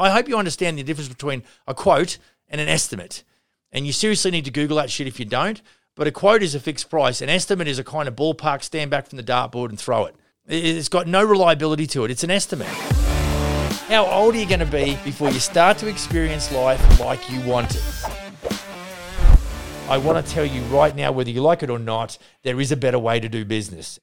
I 0.00 0.10
hope 0.10 0.28
you 0.28 0.38
understand 0.38 0.78
the 0.78 0.82
difference 0.82 1.08
between 1.08 1.42
a 1.66 1.74
quote 1.74 2.18
and 2.48 2.60
an 2.60 2.68
estimate. 2.68 3.22
And 3.70 3.86
you 3.86 3.92
seriously 3.92 4.30
need 4.30 4.46
to 4.46 4.50
Google 4.50 4.78
that 4.78 4.90
shit 4.90 5.06
if 5.06 5.20
you 5.20 5.26
don't. 5.26 5.60
But 5.94 6.06
a 6.06 6.10
quote 6.10 6.42
is 6.42 6.54
a 6.54 6.60
fixed 6.60 6.88
price. 6.88 7.20
An 7.20 7.28
estimate 7.28 7.68
is 7.68 7.78
a 7.78 7.84
kind 7.84 8.08
of 8.08 8.16
ballpark, 8.16 8.62
stand 8.62 8.90
back 8.90 9.06
from 9.06 9.18
the 9.18 9.22
dartboard 9.22 9.68
and 9.68 9.78
throw 9.78 10.06
it. 10.06 10.16
It's 10.46 10.88
got 10.88 11.06
no 11.06 11.22
reliability 11.22 11.86
to 11.88 12.04
it. 12.04 12.10
It's 12.10 12.24
an 12.24 12.30
estimate. 12.30 12.66
How 13.88 14.06
old 14.06 14.34
are 14.34 14.38
you 14.38 14.46
going 14.46 14.60
to 14.60 14.66
be 14.66 14.96
before 15.04 15.30
you 15.30 15.40
start 15.40 15.78
to 15.78 15.88
experience 15.88 16.50
life 16.52 17.00
like 17.00 17.30
you 17.30 17.40
want 17.42 17.74
it? 17.74 17.82
I 19.88 19.98
want 19.98 20.24
to 20.24 20.32
tell 20.32 20.44
you 20.44 20.62
right 20.62 20.94
now, 20.94 21.12
whether 21.12 21.30
you 21.30 21.42
like 21.42 21.62
it 21.62 21.70
or 21.70 21.78
not, 21.78 22.16
there 22.42 22.60
is 22.60 22.72
a 22.72 22.76
better 22.76 22.98
way 22.98 23.20
to 23.20 23.28
do 23.28 23.44
business. 23.44 23.98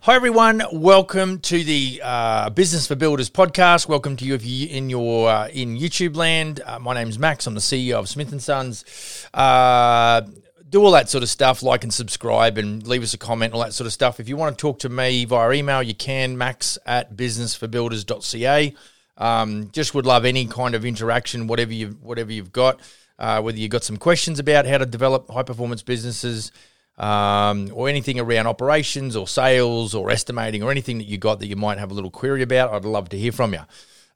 Hi 0.00 0.14
everyone, 0.14 0.62
welcome 0.72 1.38
to 1.40 1.64
the 1.64 2.02
uh, 2.04 2.50
Business 2.50 2.86
for 2.86 2.96
Builders 2.96 3.30
podcast. 3.30 3.88
Welcome 3.88 4.14
to 4.16 4.26
you 4.26 4.34
if 4.34 4.44
you 4.44 4.68
in 4.68 4.90
your 4.90 5.30
uh, 5.30 5.48
in 5.48 5.78
YouTube 5.78 6.16
land. 6.16 6.60
Uh, 6.66 6.78
my 6.78 6.92
name's 6.92 7.18
Max. 7.18 7.46
I'm 7.46 7.54
the 7.54 7.60
CEO 7.60 7.94
of 7.94 8.06
Smith 8.06 8.30
and 8.30 8.42
Sons. 8.42 9.26
Uh, 9.32 10.20
do 10.68 10.84
all 10.84 10.90
that 10.90 11.08
sort 11.08 11.22
of 11.22 11.30
stuff, 11.30 11.62
like 11.62 11.82
and 11.82 11.94
subscribe, 11.94 12.58
and 12.58 12.86
leave 12.86 13.02
us 13.02 13.14
a 13.14 13.18
comment, 13.18 13.54
all 13.54 13.60
that 13.62 13.72
sort 13.72 13.86
of 13.86 13.94
stuff. 13.94 14.20
If 14.20 14.28
you 14.28 14.36
want 14.36 14.58
to 14.58 14.60
talk 14.60 14.80
to 14.80 14.90
me 14.90 15.24
via 15.24 15.50
email, 15.52 15.82
you 15.82 15.94
can. 15.94 16.36
Max 16.36 16.76
at 16.84 17.16
businessforbuilders.ca. 17.16 18.74
Um, 19.16 19.70
just 19.72 19.94
would 19.94 20.04
love 20.04 20.26
any 20.26 20.46
kind 20.46 20.74
of 20.74 20.84
interaction, 20.84 21.46
whatever 21.46 21.72
you 21.72 21.96
whatever 22.02 22.32
you've 22.32 22.52
got. 22.52 22.80
Uh, 23.18 23.40
whether 23.40 23.56
you've 23.56 23.70
got 23.70 23.84
some 23.84 23.96
questions 23.96 24.38
about 24.38 24.66
how 24.66 24.76
to 24.76 24.84
develop 24.84 25.30
high 25.30 25.42
performance 25.42 25.82
businesses 25.82 26.52
um, 27.00 27.70
or 27.72 27.88
anything 27.88 28.20
around 28.20 28.46
operations 28.46 29.16
or 29.16 29.26
sales 29.26 29.94
or 29.94 30.10
estimating 30.10 30.62
or 30.62 30.70
anything 30.70 30.98
that 30.98 31.04
you 31.04 31.16
got 31.16 31.40
that 31.40 31.46
you 31.46 31.56
might 31.56 31.78
have 31.78 31.90
a 31.90 31.94
little 31.94 32.10
query 32.10 32.42
about, 32.42 32.72
I'd 32.72 32.84
love 32.84 33.08
to 33.08 33.18
hear 33.18 33.32
from 33.32 33.54
you. 33.54 33.60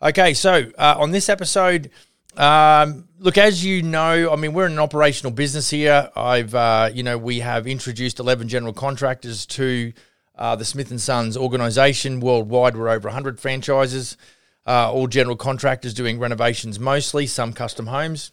Okay, 0.02 0.34
so 0.34 0.70
uh, 0.77 0.95
on 0.98 1.11
this 1.11 1.30
episode, 1.30 1.91
um, 2.37 3.09
look, 3.19 3.39
as 3.39 3.65
you 3.65 3.80
know, 3.83 4.30
I 4.30 4.37
mean, 4.37 4.52
we're 4.52 4.66
an 4.66 4.78
operational 4.78 5.33
business 5.33 5.70
here. 5.70 6.11
I've, 6.14 6.55
uh, 6.55 6.91
you 6.92 7.03
know, 7.03 7.17
we 7.17 7.41
have 7.41 7.67
introduced 7.67 8.20
11 8.20 8.48
general 8.48 8.75
contractors 8.75 9.47
to 9.47 9.95
uh, 10.36 10.55
the 10.55 10.67
Smith 10.67 11.01
Sons 11.01 11.39
organization 11.39 12.20
worldwide. 12.20 12.77
We're 12.77 12.91
over 12.91 13.08
100 13.08 13.41
franchises, 13.41 14.19
uh, 14.67 14.92
all 14.92 15.06
general 15.06 15.36
contractors 15.36 15.95
doing 15.95 16.19
renovations 16.19 16.78
mostly, 16.78 17.27
some 17.27 17.55
custom 17.55 17.86
homes. 17.86 18.30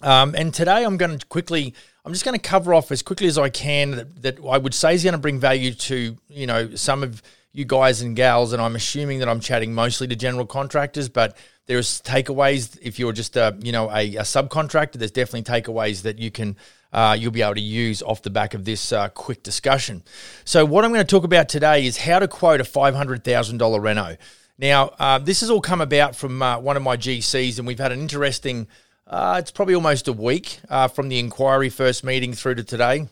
Um, 0.00 0.34
and 0.34 0.54
today 0.54 0.84
I'm 0.84 0.96
going 0.96 1.18
to 1.18 1.26
quickly 1.26 1.74
I'm 2.08 2.14
just 2.14 2.24
going 2.24 2.40
to 2.40 2.48
cover 2.48 2.72
off 2.72 2.90
as 2.90 3.02
quickly 3.02 3.26
as 3.26 3.36
I 3.36 3.50
can 3.50 3.90
that, 3.90 4.22
that 4.22 4.38
I 4.42 4.56
would 4.56 4.72
say 4.72 4.94
is 4.94 5.04
going 5.04 5.12
to 5.12 5.18
bring 5.18 5.38
value 5.38 5.74
to 5.74 6.16
you 6.30 6.46
know 6.46 6.74
some 6.74 7.02
of 7.02 7.22
you 7.52 7.66
guys 7.66 8.00
and 8.00 8.16
gals, 8.16 8.54
and 8.54 8.62
I'm 8.62 8.74
assuming 8.76 9.18
that 9.18 9.28
I'm 9.28 9.40
chatting 9.40 9.74
mostly 9.74 10.08
to 10.08 10.16
general 10.16 10.46
contractors, 10.46 11.10
but 11.10 11.36
there's 11.66 12.00
takeaways 12.00 12.78
if 12.80 12.98
you're 12.98 13.12
just 13.12 13.36
a 13.36 13.54
you 13.60 13.72
know 13.72 13.90
a, 13.90 14.16
a 14.16 14.22
subcontractor. 14.22 14.94
There's 14.94 15.10
definitely 15.10 15.42
takeaways 15.42 16.00
that 16.04 16.18
you 16.18 16.30
can 16.30 16.56
uh, 16.94 17.14
you'll 17.20 17.30
be 17.30 17.42
able 17.42 17.56
to 17.56 17.60
use 17.60 18.00
off 18.00 18.22
the 18.22 18.30
back 18.30 18.54
of 18.54 18.64
this 18.64 18.90
uh, 18.90 19.10
quick 19.10 19.42
discussion. 19.42 20.02
So 20.46 20.64
what 20.64 20.86
I'm 20.86 20.92
going 20.94 21.06
to 21.06 21.10
talk 21.10 21.24
about 21.24 21.50
today 21.50 21.84
is 21.84 21.98
how 21.98 22.20
to 22.20 22.26
quote 22.26 22.62
a 22.62 22.64
five 22.64 22.94
hundred 22.94 23.22
thousand 23.22 23.58
dollar 23.58 23.82
reno. 23.82 24.16
Now 24.56 24.92
uh, 24.98 25.18
this 25.18 25.42
has 25.42 25.50
all 25.50 25.60
come 25.60 25.82
about 25.82 26.16
from 26.16 26.40
uh, 26.40 26.58
one 26.58 26.78
of 26.78 26.82
my 26.82 26.96
GCs, 26.96 27.58
and 27.58 27.66
we've 27.66 27.78
had 27.78 27.92
an 27.92 28.00
interesting 28.00 28.66
uh, 29.08 29.36
it's 29.38 29.50
probably 29.50 29.74
almost 29.74 30.06
a 30.08 30.12
week 30.12 30.60
uh, 30.68 30.88
from 30.88 31.08
the 31.08 31.18
inquiry 31.18 31.70
first 31.70 32.04
meeting 32.04 32.34
through 32.34 32.56
to 32.56 32.64
today. 32.64 33.08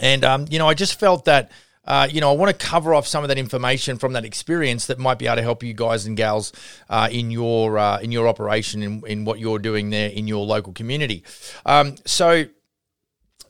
And, 0.00 0.24
um, 0.24 0.46
you 0.50 0.58
know, 0.58 0.68
I 0.68 0.74
just 0.74 0.98
felt 0.98 1.26
that, 1.26 1.52
uh, 1.84 2.08
you 2.10 2.20
know, 2.20 2.30
I 2.30 2.34
want 2.34 2.58
to 2.58 2.66
cover 2.66 2.94
off 2.94 3.06
some 3.06 3.22
of 3.22 3.28
that 3.28 3.38
information 3.38 3.96
from 3.96 4.14
that 4.14 4.24
experience 4.24 4.86
that 4.86 4.98
might 4.98 5.18
be 5.18 5.26
able 5.26 5.36
to 5.36 5.42
help 5.42 5.62
you 5.62 5.72
guys 5.72 6.06
and 6.06 6.16
gals 6.16 6.52
uh, 6.90 7.08
in 7.12 7.30
your 7.30 7.78
uh, 7.78 8.00
in 8.00 8.10
your 8.10 8.26
operation 8.26 8.82
in, 8.82 9.02
in 9.06 9.24
what 9.24 9.38
you're 9.38 9.58
doing 9.58 9.90
there 9.90 10.08
in 10.08 10.26
your 10.26 10.44
local 10.44 10.72
community. 10.72 11.22
Um, 11.64 11.94
so, 12.06 12.46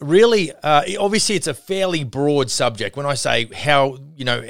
really, 0.01 0.53
uh, 0.63 0.83
obviously, 0.99 1.37
it's 1.37 1.47
a 1.47 1.55
fairly 1.55 2.05
broad 2.05 2.51
subject. 2.51 2.97
When 2.97 3.07
I 3.07 3.15
say 3.15 3.47
how, 3.47 3.99
you 4.17 4.25
know, 4.25 4.43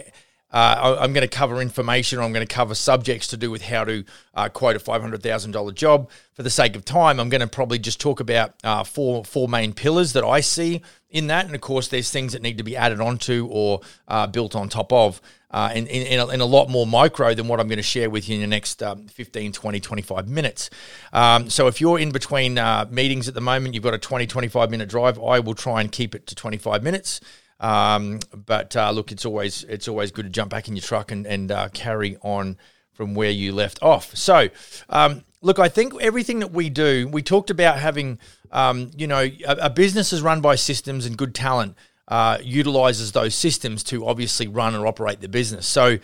uh, 0.55 0.99
I'm 1.01 1.13
going 1.13 1.29
to 1.29 1.37
cover 1.37 1.61
information. 1.61 2.21
I'm 2.21 2.33
going 2.33 2.47
to 2.47 2.55
cover 2.55 2.77
subjects 2.77 3.27
to 3.29 3.37
do 3.37 3.51
with 3.51 3.63
how 3.63 3.83
to 3.85 4.05
uh, 4.35 4.49
quote 4.49 4.77
a 4.77 4.79
$500,000 4.79 5.75
job. 5.75 6.09
For 6.33 6.45
the 6.45 6.51
sake 6.51 6.77
of 6.77 6.85
time, 6.85 7.19
I'm 7.19 7.29
going 7.29 7.41
to 7.41 7.49
probably 7.49 7.81
just 7.81 8.01
talk 8.01 8.21
about 8.21 8.55
uh, 8.63 8.85
four 8.85 9.25
four 9.25 9.49
main 9.49 9.73
pillars 9.73 10.13
that 10.13 10.25
I 10.25 10.41
see 10.41 10.83
in 11.11 11.27
that. 11.27 11.47
And 11.47 11.57
of 11.57 11.61
course, 11.61 11.89
there's 11.89 12.09
things 12.11 12.35
that 12.35 12.43
need 12.43 12.59
to 12.59 12.65
be 12.65 12.77
added 12.77 13.01
onto 13.01 13.49
or 13.51 13.81
uh, 14.07 14.29
built 14.29 14.55
on 14.55 14.69
top 14.69 14.93
of. 14.93 15.21
Uh, 15.51 15.71
in, 15.75 15.87
a, 16.19 16.25
a, 16.25 16.45
lot 16.45 16.69
more 16.69 16.85
micro 16.85 17.33
than 17.33 17.47
what 17.47 17.61
I'm 17.61 17.69
going 17.69 17.77
to 17.77 17.83
share 17.83 18.11
with 18.11 18.29
you 18.29 18.35
in 18.35 18.41
the 18.41 18.49
next 18.49 18.83
um, 18.83 19.07
15, 19.07 19.53
20, 19.53 19.79
25 19.79 20.29
minutes. 20.29 20.69
Um, 21.13 21.49
so 21.49 21.69
if 21.69 21.81
you're 21.81 22.01
in 22.01 22.11
between 22.11 22.59
uh, 22.59 22.87
meetings 22.91 23.29
at 23.29 23.35
the 23.35 23.41
moment, 23.41 23.73
you've 23.73 23.85
got 23.85 23.95
a 23.95 23.99
20, 23.99 24.27
25 24.27 24.71
minute 24.73 24.89
drive, 24.89 25.17
I 25.23 25.39
will 25.39 25.55
try 25.55 25.81
and 25.81 25.93
keep 25.93 26.13
it 26.17 26.27
to 26.27 26.35
25 26.35 26.83
minutes. 26.83 27.21
Um, 27.61 28.21
but 28.35 28.77
uh, 28.77 28.91
look, 28.91 29.13
it's 29.13 29.25
always 29.25 29.65
it's 29.65 29.89
always 29.89 30.11
good 30.11 30.25
to 30.25 30.31
jump 30.31 30.51
back 30.51 30.69
in 30.69 30.77
your 30.77 30.83
truck 30.83 31.11
and 31.13 31.27
and 31.27 31.51
uh, 31.51 31.69
carry 31.73 32.17
on 32.23 32.57
from 32.95 33.15
where 33.15 33.31
you 33.31 33.53
left 33.53 33.83
off. 33.83 34.15
So, 34.17 34.49
um, 34.89 35.25
look, 35.43 35.59
I 35.59 35.69
think 35.69 36.01
everything 36.01 36.39
that 36.41 36.53
we 36.53 36.71
do, 36.71 37.09
we 37.09 37.23
talked 37.23 37.51
about 37.51 37.79
having, 37.79 38.19
um, 38.53 38.91
you 38.97 39.07
know, 39.07 39.21
a, 39.21 39.57
a, 39.63 39.71
business 39.71 40.13
is 40.13 40.23
run 40.23 40.41
by 40.41 40.55
systems 40.55 41.05
and 41.05 41.19
good 41.19 41.35
talent 41.35 41.77
uh, 42.09 42.39
utilizes 42.43 43.13
those 43.13 43.35
systems 43.35 43.83
to 43.85 44.07
obviously 44.07 44.47
run 44.47 44.75
and 44.75 44.87
operate 44.87 45.21
the 45.21 45.29
business. 45.29 45.67
So, 45.67 45.99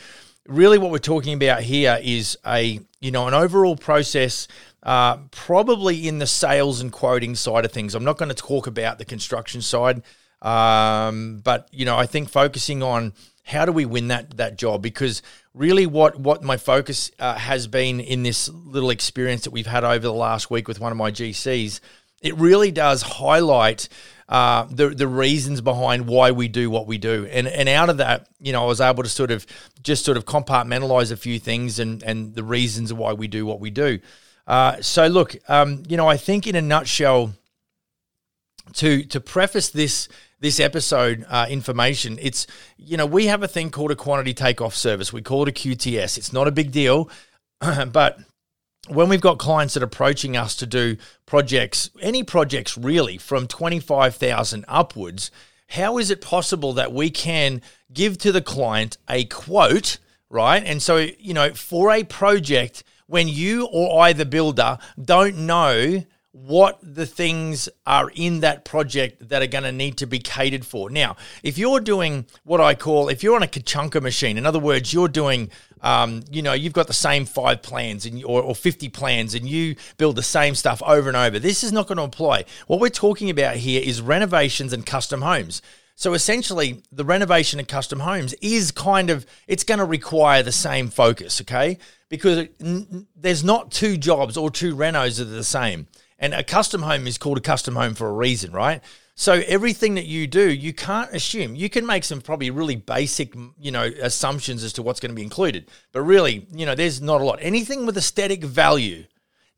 really, 0.47 0.78
what 0.78 0.91
we're 0.91 0.99
talking 0.99 1.34
about 1.34 1.62
here 1.62 1.99
is 2.03 2.37
a 2.47 2.81
you 3.00 3.10
know 3.10 3.28
an 3.28 3.34
overall 3.34 3.77
process. 3.77 4.49
Uh, 4.83 5.19
probably 5.31 6.09
in 6.09 6.21
the 6.21 6.27
sales 6.27 6.81
and 6.81 6.91
quoting 6.91 7.34
side 7.34 7.66
of 7.66 7.71
things. 7.71 7.94
I'm 7.94 8.03
not 8.03 8.16
going 8.16 8.31
to 8.31 8.34
talk 8.34 8.66
about 8.66 8.97
the 8.97 9.05
construction 9.05 9.60
side. 9.60 10.03
Um, 10.43 11.41
but 11.45 11.69
you 11.73 11.84
know, 11.84 11.97
I 11.97 12.06
think 12.06 12.31
focusing 12.31 12.83
on 12.83 13.12
how 13.45 13.65
do 13.65 13.73
we 13.73 13.84
win 13.84 14.09
that 14.09 14.37
that 14.37 14.56
job 14.56 14.83
because 14.83 15.23
really 15.55 15.87
what 15.87 16.19
what 16.19 16.43
my 16.43 16.56
focus 16.56 17.11
uh, 17.19 17.34
has 17.34 17.67
been 17.67 18.01
in 18.01 18.23
this 18.23 18.49
little 18.49 18.91
experience 18.91 19.45
that 19.45 19.51
we've 19.51 19.67
had 19.67 19.84
over 19.84 19.99
the 19.99 20.12
last 20.12 20.51
week 20.51 20.69
with 20.69 20.81
one 20.81 20.93
of 20.93 20.99
my 20.99 21.11
GCs, 21.11 21.81
it 22.23 22.37
really 22.37 22.71
does 22.71 23.03
highlight. 23.03 23.89
Uh, 24.28 24.65
the 24.71 24.91
the 24.91 25.09
reasons 25.09 25.61
behind 25.61 26.06
why 26.06 26.31
we 26.31 26.47
do 26.47 26.71
what 26.71 26.87
we 26.87 26.99
do, 26.99 27.27
and 27.33 27.49
and 27.49 27.69
out 27.69 27.91
of 27.91 27.97
that, 27.97 28.28
you 28.39 28.53
know, 28.53 28.62
I 28.62 28.67
was 28.67 28.81
able 28.81 29.03
to 29.03 29.09
sort 29.09 29.33
of 29.33 29.45
just 29.83 30.05
sort 30.05 30.17
of 30.17 30.25
compartmentalize 30.25 31.11
a 31.11 31.17
few 31.17 31.41
things 31.41 31.81
and 31.81 32.01
and 32.05 32.33
the 32.33 32.45
reasons 32.45 32.93
why 32.93 33.12
we 33.12 33.27
do 33.27 33.45
what 33.45 33.59
we 33.59 33.71
do. 33.71 33.99
Uh, 34.47 34.81
so 34.81 35.09
look, 35.09 35.37
um, 35.49 35.83
you 35.89 35.97
know, 35.97 36.07
I 36.07 36.17
think 36.17 36.47
in 36.47 36.55
a 36.55 36.62
nutshell, 36.62 37.33
to 38.75 39.03
to 39.05 39.21
preface 39.21 39.71
this 39.71 40.09
this 40.41 40.59
episode 40.59 41.25
uh, 41.28 41.47
information, 41.49 42.19
it's, 42.21 42.47
you 42.77 42.97
know, 42.97 43.06
we 43.06 43.27
have 43.27 43.43
a 43.43 43.49
thing 43.49 43.71
called 43.71 43.91
a 43.91 43.97
quantity 43.97 44.34
takeoff 44.34 44.75
service. 44.75 45.12
We 45.12 45.23
call 45.23 45.43
it 45.43 45.49
a 45.49 45.53
QTS. 45.53 46.19
It's 46.19 46.33
not 46.33 46.49
a 46.49 46.53
big 46.53 46.73
deal, 46.73 47.11
but 47.61 48.19
when 48.89 49.09
we've 49.09 49.21
got 49.21 49.39
clients 49.39 49.75
that 49.75 49.83
are 49.83 49.87
approaching 49.87 50.37
us 50.37 50.56
to 50.56 50.67
do 50.67 50.97
projects, 51.27 51.91
any 52.01 52.25
projects 52.25 52.77
really 52.77 53.19
from 53.19 53.47
25,000 53.47 54.65
upwards, 54.67 55.31
how 55.69 55.99
is 55.99 56.11
it 56.11 56.21
possible 56.21 56.72
that 56.72 56.93
we 56.93 57.11
can 57.11 57.62
give 57.93 58.19
to 58.19 58.33
the 58.33 58.43
client 58.43 58.97
a 59.09 59.25
quote, 59.27 59.99
right? 60.28 60.65
And 60.65 60.83
so, 60.83 60.97
you 60.97 61.34
know, 61.34 61.53
for 61.53 61.93
a 61.93 62.03
project, 62.03 62.83
when 63.07 63.28
you 63.28 63.67
or 63.67 64.03
I, 64.03 64.12
the 64.12 64.25
builder, 64.25 64.78
don't 65.03 65.39
know 65.39 66.05
what 66.32 66.78
the 66.80 67.06
things 67.06 67.68
are 67.86 68.10
in 68.14 68.41
that 68.41 68.64
project 68.64 69.28
that 69.28 69.42
are 69.42 69.48
going 69.48 69.64
to 69.64 69.72
need 69.72 69.96
to 69.96 70.06
be 70.06 70.20
catered 70.20 70.64
for. 70.64 70.88
Now, 70.88 71.16
if 71.42 71.58
you're 71.58 71.80
doing 71.80 72.26
what 72.44 72.60
I 72.60 72.74
call, 72.74 73.08
if 73.08 73.22
you're 73.22 73.34
on 73.34 73.42
a 73.42 73.48
Kachunka 73.48 74.00
machine, 74.00 74.38
in 74.38 74.46
other 74.46 74.60
words, 74.60 74.92
you're 74.92 75.08
doing, 75.08 75.50
um, 75.80 76.22
you 76.30 76.41
know, 76.41 76.52
you've 76.52 76.72
got 76.72 76.86
the 76.86 76.92
same 76.92 77.24
five 77.24 77.62
plans 77.62 78.06
and 78.06 78.22
or, 78.24 78.42
or 78.42 78.54
50 78.54 78.88
plans 78.91 79.34
and 79.34 79.48
you 79.48 79.74
build 79.96 80.15
the 80.15 80.22
same 80.22 80.54
stuff 80.54 80.80
over 80.86 81.09
and 81.09 81.16
over, 81.16 81.41
this 81.41 81.65
is 81.65 81.72
not 81.72 81.88
going 81.88 81.98
to 81.98 82.04
apply. 82.04 82.44
What 82.68 82.78
we're 82.78 82.91
talking 82.91 83.28
about 83.28 83.56
here 83.56 83.83
is 83.84 84.00
renovations 84.00 84.72
and 84.72 84.86
custom 84.86 85.22
homes. 85.22 85.62
So 85.97 86.15
essentially, 86.15 86.83
the 86.91 87.04
renovation 87.04 87.59
and 87.59 87.68
custom 87.68 88.00
homes 88.00 88.34
is 88.41 88.71
kind 88.71 89.10
of, 89.10 89.26
it's 89.47 89.65
going 89.65 89.80
to 89.80 89.84
require 89.84 90.42
the 90.42 90.53
same 90.53 90.88
focus, 90.88 91.42
okay? 91.42 91.76
Because 92.09 92.48
there's 93.15 93.44
not 93.44 93.71
two 93.71 93.98
jobs 93.98 94.38
or 94.38 94.50
two 94.50 94.74
renos 94.74 95.18
that 95.18 95.28
are 95.28 95.30
the 95.30 95.44
same. 95.44 95.88
And 96.21 96.34
a 96.34 96.45
custom 96.45 96.83
home 96.83 97.07
is 97.07 97.19
called 97.19 97.39
a 97.39 97.41
custom 97.41 97.75
home 97.75 97.95
for 97.95 98.07
a 98.07 98.13
reason, 98.13 98.53
right? 98.53 98.83
So 99.15 99.43
everything 99.47 99.95
that 99.95 100.07
you 100.07 100.27
do, 100.27 100.51
you 100.51 100.72
can't 100.72 101.13
assume. 101.13 101.55
You 101.55 101.69
can 101.69 101.84
make 101.84 102.05
some 102.05 102.21
probably 102.21 102.51
really 102.51 102.77
basic, 102.77 103.34
you 103.59 103.71
know, 103.71 103.91
assumptions 104.01 104.63
as 104.63 104.75
to 104.75 104.83
what's 104.83 105.01
going 105.01 105.11
to 105.11 105.17
be 105.17 105.22
included. 105.22 105.69
But 105.93 106.03
really, 106.03 106.47
you 106.53 106.67
know, 106.67 106.75
there's 106.75 107.01
not 107.01 107.21
a 107.21 107.25
lot. 107.25 107.39
Anything 107.43 107.87
with 107.87 107.97
aesthetic 107.97 108.45
value 108.45 109.05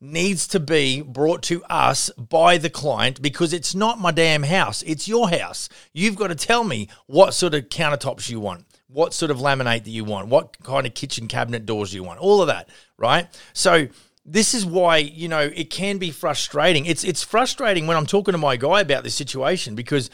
needs 0.01 0.47
to 0.47 0.59
be 0.59 1.01
brought 1.01 1.41
to 1.43 1.63
us 1.65 2.09
by 2.11 2.57
the 2.57 2.69
client 2.69 3.21
because 3.21 3.53
it's 3.53 3.73
not 3.73 3.99
my 3.99 4.11
damn 4.11 4.43
house. 4.43 4.83
It's 4.83 5.07
your 5.07 5.29
house. 5.29 5.69
You've 5.93 6.17
got 6.17 6.27
to 6.27 6.35
tell 6.35 6.63
me 6.63 6.89
what 7.07 7.33
sort 7.33 7.53
of 7.53 7.69
countertops 7.69 8.29
you 8.29 8.41
want, 8.41 8.65
what 8.87 9.13
sort 9.13 9.31
of 9.31 9.37
laminate 9.37 9.85
that 9.85 9.91
you 9.91 10.03
want, 10.03 10.27
what 10.27 10.61
kind 10.61 10.85
of 10.85 10.93
kitchen 10.93 11.29
cabinet 11.29 11.65
doors 11.65 11.93
you 11.93 12.03
want, 12.03 12.19
all 12.19 12.41
of 12.41 12.47
that, 12.47 12.67
right? 12.97 13.27
So 13.53 13.87
this 14.25 14.53
is 14.53 14.65
why 14.65 14.97
you 14.97 15.27
know 15.27 15.51
it 15.53 15.69
can 15.69 15.97
be 15.97 16.11
frustrating. 16.11 16.85
It's 16.85 17.03
it's 17.03 17.23
frustrating 17.23 17.87
when 17.87 17.97
I'm 17.97 18.05
talking 18.05 18.31
to 18.31 18.37
my 18.37 18.55
guy 18.55 18.81
about 18.81 19.03
this 19.03 19.15
situation 19.15 19.75
because 19.75 20.09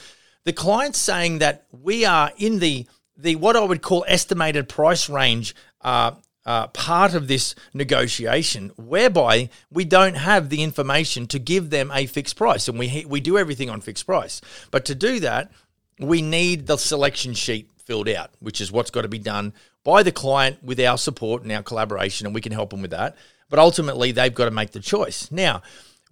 the 0.46 0.54
client's 0.54 1.00
saying 1.00 1.40
that 1.40 1.66
we 1.72 2.06
are 2.06 2.32
in 2.38 2.60
the 2.60 2.88
the 3.18 3.36
what 3.36 3.56
I 3.56 3.64
would 3.64 3.82
call 3.82 4.06
estimated 4.08 4.68
price 4.70 5.10
range 5.10 5.54
uh, 5.82 6.12
uh, 6.46 6.68
part 6.68 7.14
of 7.14 7.28
this 7.28 7.54
negotiation, 7.74 8.72
whereby 8.78 9.50
we 9.70 9.86
don't 9.86 10.16
have 10.16 10.50
the 10.50 10.64
information 10.64 11.28
to 11.28 11.38
give 11.38 11.70
them 11.70 11.92
a 11.94 12.06
fixed 12.08 12.36
price, 12.36 12.68
and 12.68 12.80
we 12.80 13.06
we 13.08 13.20
do 13.20 13.38
everything 13.38 13.70
on 13.70 13.82
fixed 13.82 14.06
price. 14.06 14.42
But 14.72 14.86
to 14.86 14.96
do 14.96 15.20
that, 15.20 15.52
we 16.00 16.22
need 16.22 16.66
the 16.66 16.78
selection 16.78 17.34
sheet 17.34 17.70
filled 17.78 18.10
out, 18.10 18.32
which 18.40 18.62
is 18.62 18.72
what's 18.72 18.92
got 18.92 19.02
to 19.02 19.08
be 19.08 19.20
done 19.20 19.54
by 19.84 20.02
the 20.02 20.12
client 20.12 20.64
with 20.64 20.80
our 20.80 20.98
support 20.98 21.44
and 21.44 21.52
our 21.52 21.64
collaboration, 21.64 22.26
and 22.26 22.34
we 22.34 22.42
can 22.42 22.52
help 22.52 22.72
them 22.72 22.82
with 22.82 22.92
that. 22.92 23.16
But 23.50 23.60
ultimately, 23.60 24.12
they've 24.12 24.34
got 24.34 24.46
to 24.46 24.52
make 24.52 24.72
the 24.72 24.80
choice. 24.80 25.32
Now, 25.32 25.62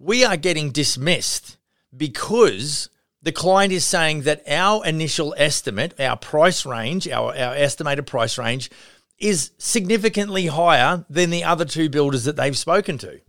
we 0.00 0.24
are 0.24 0.36
getting 0.36 0.70
dismissed 0.70 1.56
because 1.96 2.88
the 3.22 3.32
client 3.32 3.72
is 3.72 3.84
saying 3.84 4.22
that 4.22 4.42
our 4.48 4.84
initial 4.84 5.34
estimate, 5.36 5.98
our 6.00 6.16
price 6.16 6.64
range, 6.64 7.08
our, 7.08 7.30
our 7.36 7.54
estimated 7.54 8.06
price 8.06 8.38
range, 8.38 8.70
is 9.18 9.50
significantly 9.58 10.46
higher 10.46 11.04
than 11.10 11.30
the 11.30 11.44
other 11.44 11.64
two 11.64 11.88
builders 11.88 12.24
that 12.24 12.36
they've 12.36 12.56
spoken 12.56 12.98
to. 12.98 13.20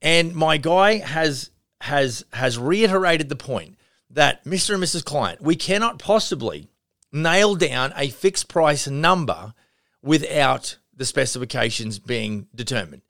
And 0.00 0.34
my 0.34 0.56
guy 0.56 0.98
has 0.98 1.50
has 1.80 2.24
has 2.32 2.58
reiterated 2.58 3.28
the 3.28 3.36
point 3.36 3.78
that 4.10 4.44
Mr. 4.44 4.74
and 4.74 4.82
Mrs. 4.82 5.04
Client, 5.04 5.40
we 5.42 5.56
cannot 5.56 5.98
possibly 5.98 6.68
nail 7.12 7.54
down 7.54 7.92
a 7.96 8.08
fixed 8.08 8.48
price 8.48 8.86
number 8.86 9.54
without 10.02 10.78
the 10.94 11.04
specifications 11.04 11.98
being 11.98 12.46
determined. 12.54 13.02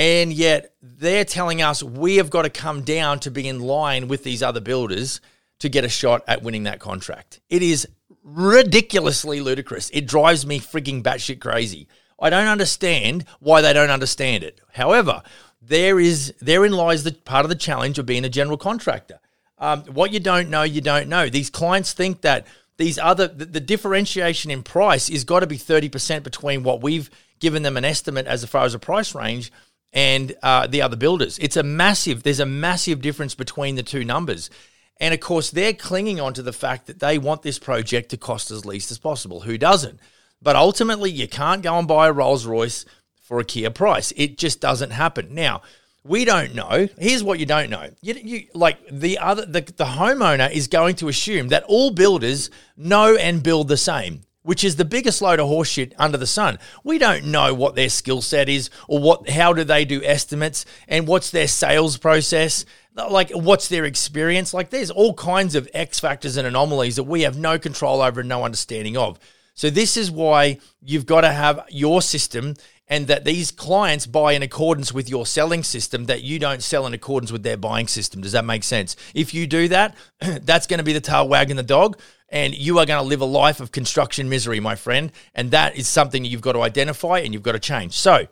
And 0.00 0.32
yet 0.32 0.72
they're 0.80 1.26
telling 1.26 1.60
us 1.60 1.82
we 1.82 2.16
have 2.16 2.30
got 2.30 2.42
to 2.42 2.48
come 2.50 2.84
down 2.84 3.20
to 3.20 3.30
be 3.30 3.46
in 3.46 3.60
line 3.60 4.08
with 4.08 4.24
these 4.24 4.42
other 4.42 4.58
builders 4.58 5.20
to 5.58 5.68
get 5.68 5.84
a 5.84 5.90
shot 5.90 6.24
at 6.26 6.42
winning 6.42 6.62
that 6.62 6.80
contract. 6.80 7.40
It 7.50 7.62
is 7.62 7.86
ridiculously 8.24 9.42
ludicrous. 9.42 9.90
It 9.90 10.06
drives 10.06 10.46
me 10.46 10.58
freaking 10.58 11.02
batshit 11.02 11.38
crazy. 11.38 11.86
I 12.18 12.30
don't 12.30 12.46
understand 12.46 13.26
why 13.40 13.60
they 13.60 13.74
don't 13.74 13.90
understand 13.90 14.42
it. 14.42 14.62
However, 14.72 15.22
there 15.60 16.00
is 16.00 16.32
therein 16.40 16.72
lies 16.72 17.04
the 17.04 17.12
part 17.12 17.44
of 17.44 17.50
the 17.50 17.54
challenge 17.54 17.98
of 17.98 18.06
being 18.06 18.24
a 18.24 18.30
general 18.30 18.56
contractor. 18.56 19.20
Um, 19.58 19.82
what 19.82 20.14
you 20.14 20.20
don't 20.20 20.48
know, 20.48 20.62
you 20.62 20.80
don't 20.80 21.10
know. 21.10 21.28
These 21.28 21.50
clients 21.50 21.92
think 21.92 22.22
that 22.22 22.46
these 22.78 22.98
other 22.98 23.28
the, 23.28 23.44
the 23.44 23.60
differentiation 23.60 24.50
in 24.50 24.62
price 24.62 25.10
is 25.10 25.24
got 25.24 25.40
to 25.40 25.46
be 25.46 25.58
thirty 25.58 25.90
percent 25.90 26.24
between 26.24 26.62
what 26.62 26.82
we've 26.82 27.10
given 27.38 27.62
them 27.62 27.76
an 27.76 27.84
estimate 27.84 28.26
as 28.26 28.42
far 28.46 28.64
as 28.64 28.72
a 28.72 28.78
price 28.78 29.14
range 29.14 29.52
and 29.92 30.34
uh, 30.42 30.66
the 30.66 30.82
other 30.82 30.96
builders. 30.96 31.38
It's 31.38 31.56
a 31.56 31.62
massive. 31.62 32.22
There's 32.22 32.40
a 32.40 32.46
massive 32.46 33.00
difference 33.00 33.34
between 33.34 33.74
the 33.74 33.82
two 33.82 34.04
numbers. 34.04 34.50
And 34.98 35.14
of 35.14 35.20
course, 35.20 35.50
they're 35.50 35.72
clinging 35.72 36.20
on 36.20 36.34
to 36.34 36.42
the 36.42 36.52
fact 36.52 36.86
that 36.86 37.00
they 37.00 37.18
want 37.18 37.42
this 37.42 37.58
project 37.58 38.10
to 38.10 38.16
cost 38.16 38.50
as 38.50 38.66
least 38.66 38.90
as 38.90 38.98
possible. 38.98 39.40
Who 39.40 39.56
doesn't? 39.56 39.98
But 40.42 40.56
ultimately, 40.56 41.10
you 41.10 41.26
can't 41.26 41.62
go 41.62 41.78
and 41.78 41.88
buy 41.88 42.08
a 42.08 42.12
Rolls 42.12 42.46
Royce 42.46 42.84
for 43.22 43.40
a 43.40 43.44
Kia 43.44 43.70
price. 43.70 44.12
It 44.16 44.38
just 44.38 44.60
doesn't 44.60 44.90
happen. 44.90 45.34
Now, 45.34 45.62
we 46.04 46.24
don't 46.24 46.54
know. 46.54 46.88
Here's 46.98 47.22
what 47.22 47.38
you 47.38 47.46
don't 47.46 47.70
know. 47.70 47.90
You, 48.00 48.14
you, 48.14 48.46
like 48.54 48.78
the 48.90 49.18
other, 49.18 49.44
the, 49.44 49.60
the 49.60 49.84
homeowner 49.84 50.50
is 50.50 50.66
going 50.66 50.96
to 50.96 51.08
assume 51.08 51.48
that 51.48 51.64
all 51.64 51.90
builders 51.90 52.50
know 52.76 53.16
and 53.16 53.42
build 53.42 53.68
the 53.68 53.76
same 53.76 54.22
which 54.42 54.64
is 54.64 54.76
the 54.76 54.84
biggest 54.84 55.20
load 55.20 55.40
of 55.40 55.48
horseshit 55.48 55.92
under 55.98 56.16
the 56.16 56.26
sun. 56.26 56.58
We 56.82 56.98
don't 56.98 57.26
know 57.26 57.54
what 57.54 57.74
their 57.74 57.88
skill 57.88 58.22
set 58.22 58.48
is 58.48 58.70
or 58.88 58.98
what 58.98 59.28
how 59.28 59.52
do 59.52 59.64
they 59.64 59.84
do 59.84 60.02
estimates 60.02 60.64
and 60.88 61.06
what's 61.06 61.30
their 61.30 61.48
sales 61.48 61.98
process? 61.98 62.64
Like 62.94 63.30
what's 63.30 63.68
their 63.68 63.84
experience? 63.84 64.54
Like 64.54 64.70
there's 64.70 64.90
all 64.90 65.14
kinds 65.14 65.54
of 65.54 65.68
x 65.74 66.00
factors 66.00 66.36
and 66.36 66.46
anomalies 66.46 66.96
that 66.96 67.04
we 67.04 67.22
have 67.22 67.38
no 67.38 67.58
control 67.58 68.00
over 68.00 68.20
and 68.20 68.28
no 68.28 68.44
understanding 68.44 68.96
of. 68.96 69.18
So 69.54 69.68
this 69.68 69.96
is 69.96 70.10
why 70.10 70.58
you've 70.80 71.06
got 71.06 71.20
to 71.20 71.32
have 71.32 71.66
your 71.68 72.00
system 72.00 72.54
and 72.88 73.06
that 73.06 73.24
these 73.24 73.52
clients 73.52 74.04
buy 74.04 74.32
in 74.32 74.42
accordance 74.42 74.92
with 74.92 75.08
your 75.08 75.24
selling 75.24 75.62
system 75.62 76.06
that 76.06 76.22
you 76.22 76.38
don't 76.38 76.62
sell 76.62 76.86
in 76.86 76.92
accordance 76.92 77.30
with 77.30 77.44
their 77.44 77.56
buying 77.56 77.86
system. 77.86 78.20
Does 78.20 78.32
that 78.32 78.44
make 78.44 78.64
sense? 78.64 78.96
If 79.14 79.32
you 79.32 79.46
do 79.46 79.68
that 79.68 79.96
that's 80.20 80.66
going 80.66 80.78
to 80.78 80.84
be 80.84 80.92
the 80.92 81.00
tail 81.00 81.28
wagging 81.28 81.56
the 81.56 81.62
dog 81.62 82.00
and 82.30 82.56
you 82.56 82.78
are 82.78 82.86
going 82.86 83.02
to 83.02 83.08
live 83.08 83.20
a 83.20 83.26
life 83.26 83.60
of 83.60 83.72
construction 83.72 84.28
misery 84.28 84.60
my 84.60 84.74
friend 84.74 85.12
and 85.34 85.50
that 85.50 85.76
is 85.76 85.88
something 85.88 86.24
you've 86.24 86.40
got 86.40 86.52
to 86.52 86.62
identify 86.62 87.18
and 87.18 87.32
you've 87.34 87.42
got 87.42 87.52
to 87.52 87.58
change 87.58 87.92
so 87.92 88.26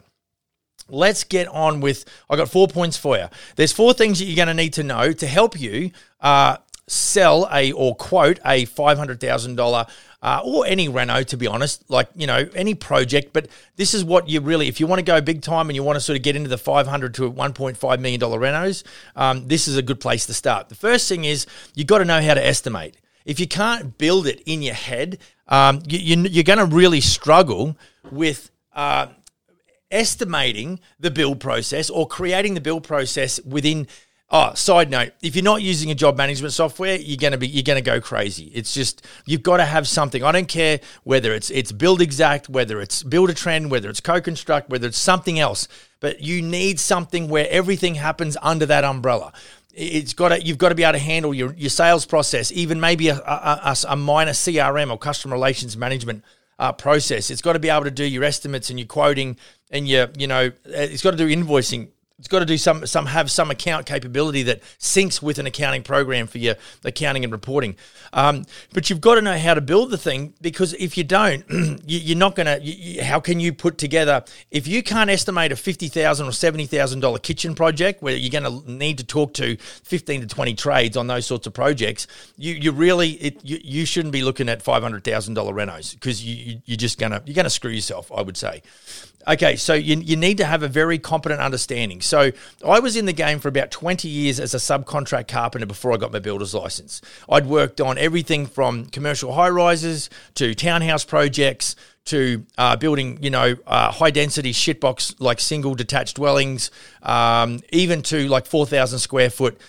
let's 0.88 1.24
get 1.24 1.48
on 1.48 1.80
with. 1.80 2.04
I 2.28 2.36
got 2.36 2.48
four 2.48 2.68
points 2.68 2.96
for 2.96 3.16
you. 3.16 3.26
There's 3.56 3.72
four 3.72 3.92
things 3.92 4.18
that 4.18 4.24
you're 4.26 4.36
going 4.36 4.48
to 4.48 4.54
need 4.54 4.72
to 4.74 4.82
know 4.82 5.12
to 5.12 5.26
help 5.26 5.58
you 5.58 5.90
uh, 6.20 6.58
sell 6.86 7.48
a 7.52 7.72
or 7.72 7.94
quote 7.94 8.40
a 8.44 8.64
five 8.66 8.98
hundred 8.98 9.20
thousand 9.20 9.56
dollar. 9.56 9.86
Uh, 10.20 10.40
or 10.44 10.66
any 10.66 10.88
reno, 10.88 11.22
to 11.22 11.36
be 11.36 11.46
honest, 11.46 11.88
like 11.88 12.08
you 12.16 12.26
know 12.26 12.48
any 12.56 12.74
project. 12.74 13.32
But 13.32 13.46
this 13.76 13.94
is 13.94 14.02
what 14.02 14.28
you 14.28 14.40
really, 14.40 14.66
if 14.66 14.80
you 14.80 14.88
want 14.88 14.98
to 14.98 15.04
go 15.04 15.20
big 15.20 15.42
time 15.42 15.68
and 15.68 15.76
you 15.76 15.84
want 15.84 15.94
to 15.94 16.00
sort 16.00 16.16
of 16.16 16.24
get 16.24 16.34
into 16.34 16.48
the 16.48 16.58
five 16.58 16.88
hundred 16.88 17.14
to 17.14 17.30
one 17.30 17.52
point 17.52 17.76
five 17.76 18.00
million 18.00 18.18
dollar 18.18 18.40
renos, 18.40 18.82
um, 19.14 19.46
this 19.46 19.68
is 19.68 19.76
a 19.76 19.82
good 19.82 20.00
place 20.00 20.26
to 20.26 20.34
start. 20.34 20.70
The 20.70 20.74
first 20.74 21.08
thing 21.08 21.24
is 21.24 21.46
you 21.76 21.84
got 21.84 21.98
to 21.98 22.04
know 22.04 22.20
how 22.20 22.34
to 22.34 22.44
estimate. 22.44 22.96
If 23.24 23.40
you 23.40 23.46
can't 23.46 23.98
build 23.98 24.26
it 24.26 24.42
in 24.46 24.62
your 24.62 24.74
head, 24.74 25.18
um, 25.48 25.82
you, 25.86 26.40
are 26.40 26.44
going 26.44 26.58
to 26.58 26.66
really 26.66 27.00
struggle 27.00 27.76
with 28.10 28.50
uh, 28.72 29.08
estimating 29.90 30.80
the 31.00 31.10
build 31.10 31.40
process 31.40 31.90
or 31.90 32.06
creating 32.06 32.54
the 32.54 32.60
build 32.60 32.84
process 32.84 33.40
within 33.44 33.86
Oh, 34.30 34.52
side 34.52 34.90
note, 34.90 35.12
if 35.22 35.34
you're 35.34 35.42
not 35.42 35.62
using 35.62 35.90
a 35.90 35.94
job 35.94 36.18
management 36.18 36.52
software, 36.52 36.96
you're 36.96 37.16
gonna 37.16 37.38
be 37.38 37.48
you're 37.48 37.62
gonna 37.62 37.80
go 37.80 37.98
crazy. 37.98 38.52
It's 38.54 38.74
just 38.74 39.06
you've 39.24 39.42
got 39.42 39.56
to 39.56 39.64
have 39.64 39.88
something. 39.88 40.22
I 40.22 40.32
don't 40.32 40.48
care 40.48 40.80
whether 41.04 41.32
it's 41.32 41.48
it's 41.48 41.72
Buildxact, 41.72 42.46
whether 42.46 42.78
it's 42.82 43.02
Buildertrend, 43.02 43.70
whether 43.70 43.88
it's 43.88 44.02
CoConstruct, 44.02 44.68
whether 44.68 44.86
it's 44.86 44.98
something 44.98 45.38
else, 45.38 45.66
but 46.00 46.20
you 46.20 46.42
need 46.42 46.78
something 46.78 47.30
where 47.30 47.46
everything 47.48 47.94
happens 47.94 48.36
under 48.42 48.66
that 48.66 48.84
umbrella. 48.84 49.32
It's 49.74 50.14
got 50.14 50.30
to, 50.30 50.42
you've 50.42 50.58
got 50.58 50.70
to 50.70 50.74
be 50.74 50.82
able 50.82 50.94
to 50.94 50.98
handle 50.98 51.34
your, 51.34 51.52
your 51.54 51.70
sales 51.70 52.06
process, 52.06 52.50
even 52.52 52.80
maybe 52.80 53.08
a, 53.08 53.16
a, 53.16 53.76
a 53.88 53.96
minor 53.96 54.32
CRM 54.32 54.90
or 54.90 54.98
customer 54.98 55.34
relations 55.34 55.76
management 55.76 56.24
uh, 56.58 56.72
process. 56.72 57.30
It's 57.30 57.42
got 57.42 57.52
to 57.52 57.58
be 57.58 57.68
able 57.68 57.84
to 57.84 57.90
do 57.90 58.04
your 58.04 58.24
estimates 58.24 58.70
and 58.70 58.78
your 58.78 58.88
quoting 58.88 59.36
and 59.70 59.86
your, 59.86 60.08
you 60.16 60.26
know, 60.26 60.50
it's 60.64 61.02
got 61.02 61.12
to 61.12 61.16
do 61.16 61.28
invoicing 61.28 61.88
it's 62.18 62.26
got 62.26 62.40
to 62.40 62.46
do 62.46 62.58
some 62.58 62.84
some 62.86 63.06
have 63.06 63.30
some 63.30 63.50
account 63.50 63.86
capability 63.86 64.42
that 64.44 64.62
syncs 64.80 65.22
with 65.22 65.38
an 65.38 65.46
accounting 65.46 65.82
program 65.84 66.26
for 66.26 66.38
your 66.38 66.56
accounting 66.84 67.22
and 67.22 67.32
reporting. 67.32 67.76
Um, 68.12 68.44
but 68.72 68.90
you've 68.90 69.00
got 69.00 69.14
to 69.14 69.22
know 69.22 69.38
how 69.38 69.54
to 69.54 69.60
build 69.60 69.90
the 69.90 69.98
thing 69.98 70.34
because 70.40 70.72
if 70.74 70.98
you 70.98 71.04
don't, 71.04 71.44
you, 71.86 72.14
are 72.14 72.18
not 72.18 72.34
going 72.34 72.46
to. 72.46 73.04
How 73.04 73.20
can 73.20 73.38
you 73.38 73.52
put 73.52 73.78
together 73.78 74.24
if 74.50 74.66
you 74.66 74.82
can't 74.82 75.10
estimate 75.10 75.52
a 75.52 75.56
fifty 75.56 75.86
thousand 75.86 76.26
or 76.26 76.32
seventy 76.32 76.66
thousand 76.66 77.00
dollar 77.00 77.20
kitchen 77.20 77.54
project 77.54 78.02
where 78.02 78.16
you're 78.16 78.40
going 78.40 78.62
to 78.62 78.70
need 78.70 78.98
to 78.98 79.04
talk 79.04 79.32
to 79.34 79.56
fifteen 79.56 80.20
to 80.20 80.26
twenty 80.26 80.54
trades 80.54 80.96
on 80.96 81.06
those 81.06 81.24
sorts 81.24 81.46
of 81.46 81.54
projects? 81.54 82.08
You 82.36 82.54
you 82.54 82.72
really 82.72 83.10
it, 83.10 83.44
you, 83.44 83.60
you 83.62 83.86
shouldn't 83.86 84.12
be 84.12 84.22
looking 84.22 84.48
at 84.48 84.60
five 84.60 84.82
hundred 84.82 85.04
thousand 85.04 85.34
dollar 85.34 85.54
renos 85.54 85.94
because 85.94 86.24
you, 86.24 86.34
you 86.34 86.62
you're 86.64 86.76
just 86.76 86.98
gonna 86.98 87.22
you're 87.26 87.36
gonna 87.36 87.48
screw 87.48 87.70
yourself. 87.70 88.10
I 88.10 88.22
would 88.22 88.36
say. 88.36 88.62
Okay, 89.26 89.56
so 89.56 89.74
you, 89.74 89.96
you 89.96 90.16
need 90.16 90.38
to 90.38 90.46
have 90.46 90.62
a 90.62 90.68
very 90.68 90.98
competent 90.98 91.40
understanding. 91.42 92.00
So 92.08 92.32
I 92.66 92.80
was 92.80 92.96
in 92.96 93.04
the 93.04 93.12
game 93.12 93.38
for 93.38 93.48
about 93.48 93.70
20 93.70 94.08
years 94.08 94.40
as 94.40 94.54
a 94.54 94.56
subcontract 94.56 95.28
carpenter 95.28 95.66
before 95.66 95.92
I 95.92 95.96
got 95.96 96.10
my 96.12 96.18
builder's 96.18 96.54
license. 96.54 97.02
I'd 97.28 97.46
worked 97.46 97.80
on 97.80 97.98
everything 97.98 98.46
from 98.46 98.86
commercial 98.86 99.34
high 99.34 99.50
rises 99.50 100.10
to 100.34 100.54
townhouse 100.54 101.04
projects 101.04 101.76
to 102.06 102.46
uh, 102.56 102.74
building, 102.76 103.22
you 103.22 103.30
know, 103.30 103.54
uh, 103.66 103.92
high 103.92 104.10
density 104.10 104.52
shitbox 104.52 105.16
like 105.18 105.38
single 105.40 105.74
detached 105.74 106.16
dwellings, 106.16 106.70
um, 107.02 107.60
even 107.70 108.02
to 108.02 108.26
like 108.28 108.46
4,000 108.46 108.98
square 108.98 109.28
foot 109.28 109.60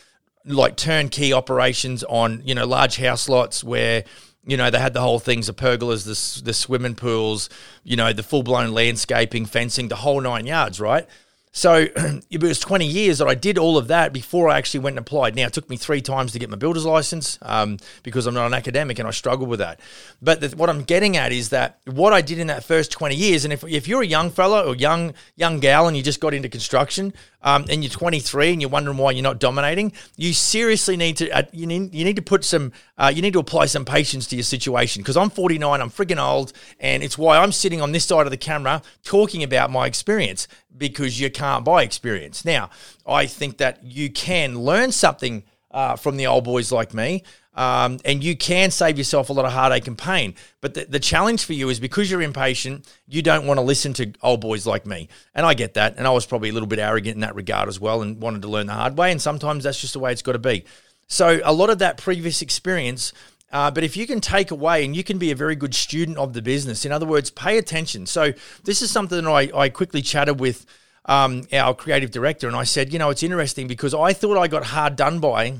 like 0.46 0.77
turnkey 0.77 1.34
operations 1.34 2.03
on, 2.05 2.41
you 2.46 2.55
know, 2.55 2.65
large 2.65 2.96
house 2.96 3.27
lots 3.27 3.63
where 3.63 4.05
you 4.46 4.58
know, 4.58 4.72
they 4.72 4.79
had 4.79 4.93
the 4.93 5.01
whole 5.01 5.19
things, 5.19 5.48
the 5.48 5.53
pergolas, 5.53 6.05
the, 6.05 6.43
the 6.43 6.53
swimming 6.53 6.96
pools, 6.96 7.50
you 7.84 7.96
know, 7.96 8.13
the 8.13 8.24
full 8.24 8.41
blown 8.41 8.72
landscaping, 8.72 9.46
fencing, 9.46 9.89
the 9.89 9.98
whole 9.98 10.22
nine 10.22 10.48
yards, 10.48 10.79
right? 10.79 11.08
So 11.51 11.88
it 12.29 12.41
was 12.41 12.60
20 12.60 12.86
years 12.86 13.18
that 13.18 13.27
I 13.27 13.36
did 13.36 13.58
all 13.58 13.77
of 13.77 13.88
that 13.88 14.13
before 14.13 14.50
I 14.50 14.58
actually 14.58 14.82
went 14.82 14.98
and 14.98 15.06
applied. 15.06 15.36
Now, 15.36 15.48
it 15.48 15.53
took 15.53 15.70
me 15.70 15.77
three 15.77 16.01
times 16.01 16.32
to 16.34 16.39
get 16.39 16.50
my 16.50 16.58
builder's 16.58 16.86
license 16.86 17.39
um, 17.41 17.77
because 18.03 18.27
I'm 18.27 18.34
not 18.34 18.46
an 18.46 18.53
academic 18.53 19.00
and 19.00 19.08
I 19.08 19.12
struggle 19.12 19.48
with 19.48 19.60
that. 19.60 19.79
But 20.22 20.41
the, 20.41 20.50
what 20.50 20.70
I'm 20.70 20.84
getting 20.84 21.18
at 21.18 21.32
is 21.32 21.50
that 21.50 21.79
what 21.86 22.13
I 22.13 22.22
did 22.22 22.39
in 22.39 22.48
that 22.48 22.63
first 22.63 22.91
20 22.91 23.15
years, 23.15 23.46
and 23.46 23.53
if, 23.53 23.63
if 23.63 23.88
you're 23.88 24.03
a 24.03 24.08
young 24.08 24.29
fella 24.29 24.65
or 24.65 24.75
young 24.75 25.13
young 25.36 25.60
gal 25.60 25.88
and 25.88 25.98
you 25.98 26.03
just 26.03 26.20
got 26.20 26.34
into 26.34 26.50
construction, 26.50 27.13
um, 27.41 27.65
and 27.69 27.84
you're 27.84 27.91
23 27.91 28.53
and 28.53 28.62
you're 28.62 28.69
wondering 28.69 28.98
why 28.98 29.12
you're 29.12 29.24
not 29.24 29.39
dominating, 29.39 29.93
you 30.17 30.34
seriously 30.34 30.98
need 30.98 31.17
to 31.17 31.29
uh, 31.31 31.43
you 31.51 31.65
need 31.65 31.93
you 31.93 32.03
need 32.03 32.15
to 32.15 32.22
put 32.22 32.43
some 32.43 32.72
uh, 32.98 33.12
you 33.13 33.22
need 33.22 33.34
to 33.34 33.39
apply 33.39 33.65
some 33.65 33.86
patience 33.86 34.27
to 34.27 34.36
your 34.36 34.43
situation 34.43 35.01
because 35.01 35.17
I'm 35.17 35.29
49, 35.29 35.81
I'm 35.81 35.89
freaking 35.89 36.24
old, 36.24 36.53
and 36.79 37.03
it's 37.03 37.17
why 37.17 37.38
I'm 37.38 37.51
sitting 37.51 37.81
on 37.81 37.91
this 37.91 38.05
side 38.05 38.25
of 38.27 38.31
the 38.31 38.38
camera 38.38 38.81
talking 39.03 39.43
about 39.43 39.72
my 39.72 39.86
experience 39.86 40.48
because 40.75 41.19
you 41.19 41.29
can't 41.29 41.65
buy 41.65 41.84
experience. 41.84 42.46
Now, 42.46 42.69
I 43.08 43.25
think 43.25 43.58
that 43.58 43.84
you 43.84 44.10
can 44.10 44.60
learn 44.60 44.91
something 44.91 45.43
uh, 45.72 45.96
from 45.96 46.17
the 46.17 46.27
old 46.27 46.43
boys 46.43 46.72
like 46.72 46.93
me. 46.93 47.24
Um, 47.60 48.00
and 48.06 48.24
you 48.24 48.38
can 48.38 48.72
save 48.72 48.98
yourself 48.98 49.30
a 49.30 49.34
lot 49.34 49.44
of 49.44 49.51
heartache 49.51 49.86
and 49.86 49.98
pain. 49.98 50.36
But 50.62 50.75
the, 50.75 50.86
the 50.86 51.00
challenge 51.00 51.44
for 51.44 51.51
you 51.51 51.68
is 51.68 51.78
because 51.78 52.10
you're 52.10 52.22
impatient, 52.22 52.89
you 53.06 53.22
don't 53.22 53.46
want 53.46 53.58
to 53.58 53.62
listen 53.62 53.92
to 53.96 54.13
old 54.24 54.39
boys 54.39 54.66
like 54.66 54.86
me. 54.86 55.10
And 55.36 55.46
I 55.46 55.56
get 55.56 55.74
that. 55.74 55.98
And 55.98 56.08
I 56.08 56.12
was 56.12 56.25
probably 56.25 56.48
a 56.48 56.54
little 56.54 56.68
bit 56.68 56.80
arrogant 56.80 57.16
in 57.16 57.20
that 57.20 57.36
regard 57.36 57.68
as 57.68 57.78
well 57.78 58.01
and 58.01 58.22
wanted 58.22 58.44
to 58.44 58.48
learn 58.48 58.68
the 58.68 58.74
hard 58.74 58.98
way. 58.98 59.12
And 59.12 59.22
sometimes 59.22 59.66
that's 59.66 59.82
just 59.82 59.92
the 59.92 60.00
way 60.00 60.13
it's 60.13 60.22
got 60.22 60.32
to 60.32 60.39
be. 60.39 60.63
So 61.08 61.42
a 61.44 61.51
lot 61.51 61.70
of 61.70 61.80
that 61.80 61.98
previous 61.98 62.42
experience 62.42 63.12
uh, 63.51 63.72
but 63.72 63.84
if 63.84 63.98
you 63.98 64.06
can 64.06 64.22
take 64.22 64.51
away 64.51 64.86
and 64.86 64.96
you 64.96 65.04
can 65.04 65.18
be 65.18 65.32
a 65.32 65.36
very 65.36 65.56
good 65.56 65.74
student 65.74 66.20
of 66.20 66.34
the 66.34 66.42
business, 66.42 66.86
in 66.86 66.92
other 66.92 67.08
words, 67.08 67.32
pay 67.32 67.58
attention. 67.58 68.06
So, 68.06 68.32
this 68.63 68.84
is 68.84 68.92
something 68.92 69.24
that 69.24 69.28
I, 69.28 69.50
I 69.58 69.70
quickly 69.70 70.04
chatted 70.04 70.39
with 70.39 70.68
um, 71.06 71.48
our 71.51 71.74
creative 71.74 72.12
director, 72.12 72.46
and 72.46 72.56
I 72.56 72.63
said, 72.63 72.94
you 72.94 73.00
know, 73.00 73.10
it's 73.10 73.24
interesting 73.24 73.68
because 73.68 73.96
I 73.96 74.13
thought 74.13 74.38
I 74.38 74.48
got 74.48 74.66
hard 74.66 74.96
done 74.96 75.18
by 75.20 75.58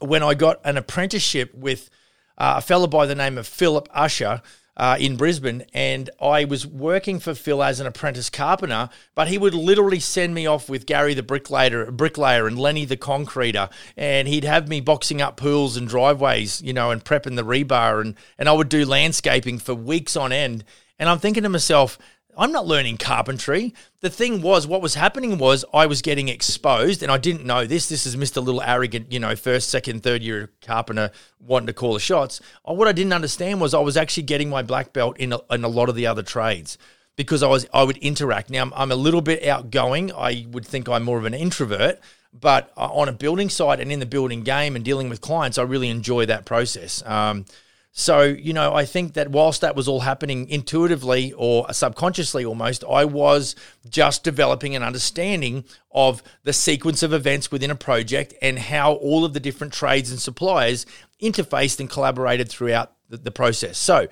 when 0.00 0.22
I 0.22 0.34
got 0.34 0.60
an 0.64 0.76
apprenticeship 0.76 1.54
with 1.54 1.90
uh, 2.38 2.54
a 2.58 2.60
fellow 2.60 2.86
by 2.86 3.06
the 3.06 3.14
name 3.14 3.38
of 3.38 3.46
Philip 3.46 3.88
Usher. 3.92 4.42
Uh, 4.76 4.96
in 4.98 5.16
Brisbane, 5.16 5.66
and 5.74 6.08
I 6.22 6.46
was 6.46 6.66
working 6.66 7.20
for 7.20 7.34
Phil 7.34 7.62
as 7.62 7.80
an 7.80 7.86
apprentice 7.86 8.30
carpenter, 8.30 8.88
but 9.14 9.28
he 9.28 9.36
would 9.36 9.52
literally 9.52 10.00
send 10.00 10.32
me 10.32 10.46
off 10.46 10.70
with 10.70 10.86
Gary 10.86 11.12
the 11.12 11.22
bricklayer, 11.22 11.90
bricklayer 11.90 12.46
and 12.46 12.58
Lenny 12.58 12.86
the 12.86 12.96
concreter, 12.96 13.68
and 13.94 14.26
he'd 14.26 14.44
have 14.44 14.68
me 14.68 14.80
boxing 14.80 15.20
up 15.20 15.36
pools 15.36 15.76
and 15.76 15.86
driveways, 15.86 16.62
you 16.62 16.72
know, 16.72 16.92
and 16.92 17.04
prepping 17.04 17.36
the 17.36 17.44
rebar, 17.44 18.00
and 18.00 18.14
and 18.38 18.48
I 18.48 18.52
would 18.52 18.70
do 18.70 18.86
landscaping 18.86 19.58
for 19.58 19.74
weeks 19.74 20.16
on 20.16 20.32
end. 20.32 20.64
And 20.98 21.10
I'm 21.10 21.18
thinking 21.18 21.42
to 21.42 21.50
myself, 21.50 21.98
I'm 22.40 22.52
not 22.52 22.66
learning 22.66 22.96
carpentry. 22.96 23.74
The 24.00 24.08
thing 24.08 24.40
was, 24.40 24.66
what 24.66 24.80
was 24.80 24.94
happening 24.94 25.36
was 25.36 25.62
I 25.74 25.84
was 25.84 26.00
getting 26.00 26.28
exposed, 26.28 27.02
and 27.02 27.12
I 27.12 27.18
didn't 27.18 27.44
know 27.44 27.66
this. 27.66 27.90
This 27.90 28.06
is 28.06 28.16
Mr. 28.16 28.42
Little 28.42 28.62
Arrogant, 28.62 29.12
you 29.12 29.20
know, 29.20 29.36
first, 29.36 29.68
second, 29.68 30.02
third 30.02 30.22
year 30.22 30.50
carpenter 30.62 31.10
wanting 31.38 31.66
to 31.66 31.74
call 31.74 31.92
the 31.92 32.00
shots. 32.00 32.40
Uh, 32.66 32.72
what 32.72 32.88
I 32.88 32.92
didn't 32.92 33.12
understand 33.12 33.60
was 33.60 33.74
I 33.74 33.80
was 33.80 33.98
actually 33.98 34.22
getting 34.22 34.48
my 34.48 34.62
black 34.62 34.94
belt 34.94 35.18
in 35.18 35.34
a, 35.34 35.40
in 35.50 35.64
a 35.64 35.68
lot 35.68 35.90
of 35.90 35.96
the 35.96 36.06
other 36.06 36.22
trades 36.22 36.78
because 37.14 37.42
I 37.42 37.46
was 37.48 37.66
I 37.74 37.82
would 37.82 37.98
interact. 37.98 38.48
Now 38.48 38.62
I'm, 38.62 38.72
I'm 38.74 38.90
a 38.90 38.96
little 38.96 39.20
bit 39.20 39.44
outgoing. 39.44 40.10
I 40.10 40.46
would 40.50 40.64
think 40.64 40.88
I'm 40.88 41.02
more 41.02 41.18
of 41.18 41.26
an 41.26 41.34
introvert, 41.34 42.00
but 42.32 42.72
uh, 42.74 42.88
on 42.90 43.10
a 43.10 43.12
building 43.12 43.50
site 43.50 43.80
and 43.80 43.92
in 43.92 44.00
the 44.00 44.06
building 44.06 44.44
game 44.44 44.76
and 44.76 44.82
dealing 44.82 45.10
with 45.10 45.20
clients, 45.20 45.58
I 45.58 45.62
really 45.64 45.90
enjoy 45.90 46.24
that 46.24 46.46
process. 46.46 47.04
Um, 47.04 47.44
so, 47.92 48.22
you 48.22 48.52
know, 48.52 48.72
I 48.72 48.84
think 48.84 49.14
that 49.14 49.30
whilst 49.30 49.62
that 49.62 49.74
was 49.74 49.88
all 49.88 50.00
happening 50.00 50.48
intuitively 50.48 51.32
or 51.36 51.72
subconsciously 51.72 52.44
almost, 52.44 52.84
I 52.84 53.04
was 53.04 53.56
just 53.88 54.22
developing 54.22 54.76
an 54.76 54.82
understanding 54.82 55.64
of 55.90 56.22
the 56.44 56.52
sequence 56.52 57.02
of 57.02 57.12
events 57.12 57.50
within 57.50 57.70
a 57.70 57.74
project 57.74 58.32
and 58.40 58.58
how 58.58 58.92
all 58.92 59.24
of 59.24 59.32
the 59.32 59.40
different 59.40 59.72
trades 59.72 60.10
and 60.10 60.20
suppliers 60.20 60.86
interfaced 61.20 61.80
and 61.80 61.90
collaborated 61.90 62.48
throughout 62.48 62.92
the, 63.08 63.16
the 63.16 63.32
process. 63.32 63.76
So 63.76 64.06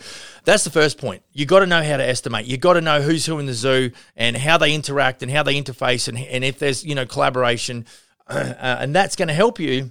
that's 0.45 0.65
the 0.65 0.71
first 0.71 0.99
point. 0.99 1.23
You 1.33 1.47
got 1.47 1.61
to 1.61 1.67
know 1.67 1.83
how 1.83 1.99
to 1.99 2.05
estimate. 2.05 2.47
You 2.47 2.57
got 2.57 2.73
to 2.73 2.81
know 2.81 3.01
who's 3.01 3.27
who 3.27 3.39
in 3.39 3.47
the 3.47 3.55
zoo 3.55 3.93
and 4.17 4.37
how 4.37 4.59
they 4.59 4.75
interact 4.75 5.23
and 5.23 5.31
how 5.31 5.45
they 5.45 5.61
interface 5.61 6.09
and, 6.09 6.19
and 6.19 6.43
if 6.43 6.59
there's, 6.59 6.85
you 6.85 6.97
know, 6.97 7.07
collaboration. 7.07 7.87
Uh, 8.31 8.77
and 8.81 8.95
that's 8.95 9.17
going 9.17 9.29
to 9.29 9.33
help 9.33 9.59
you 9.59 9.91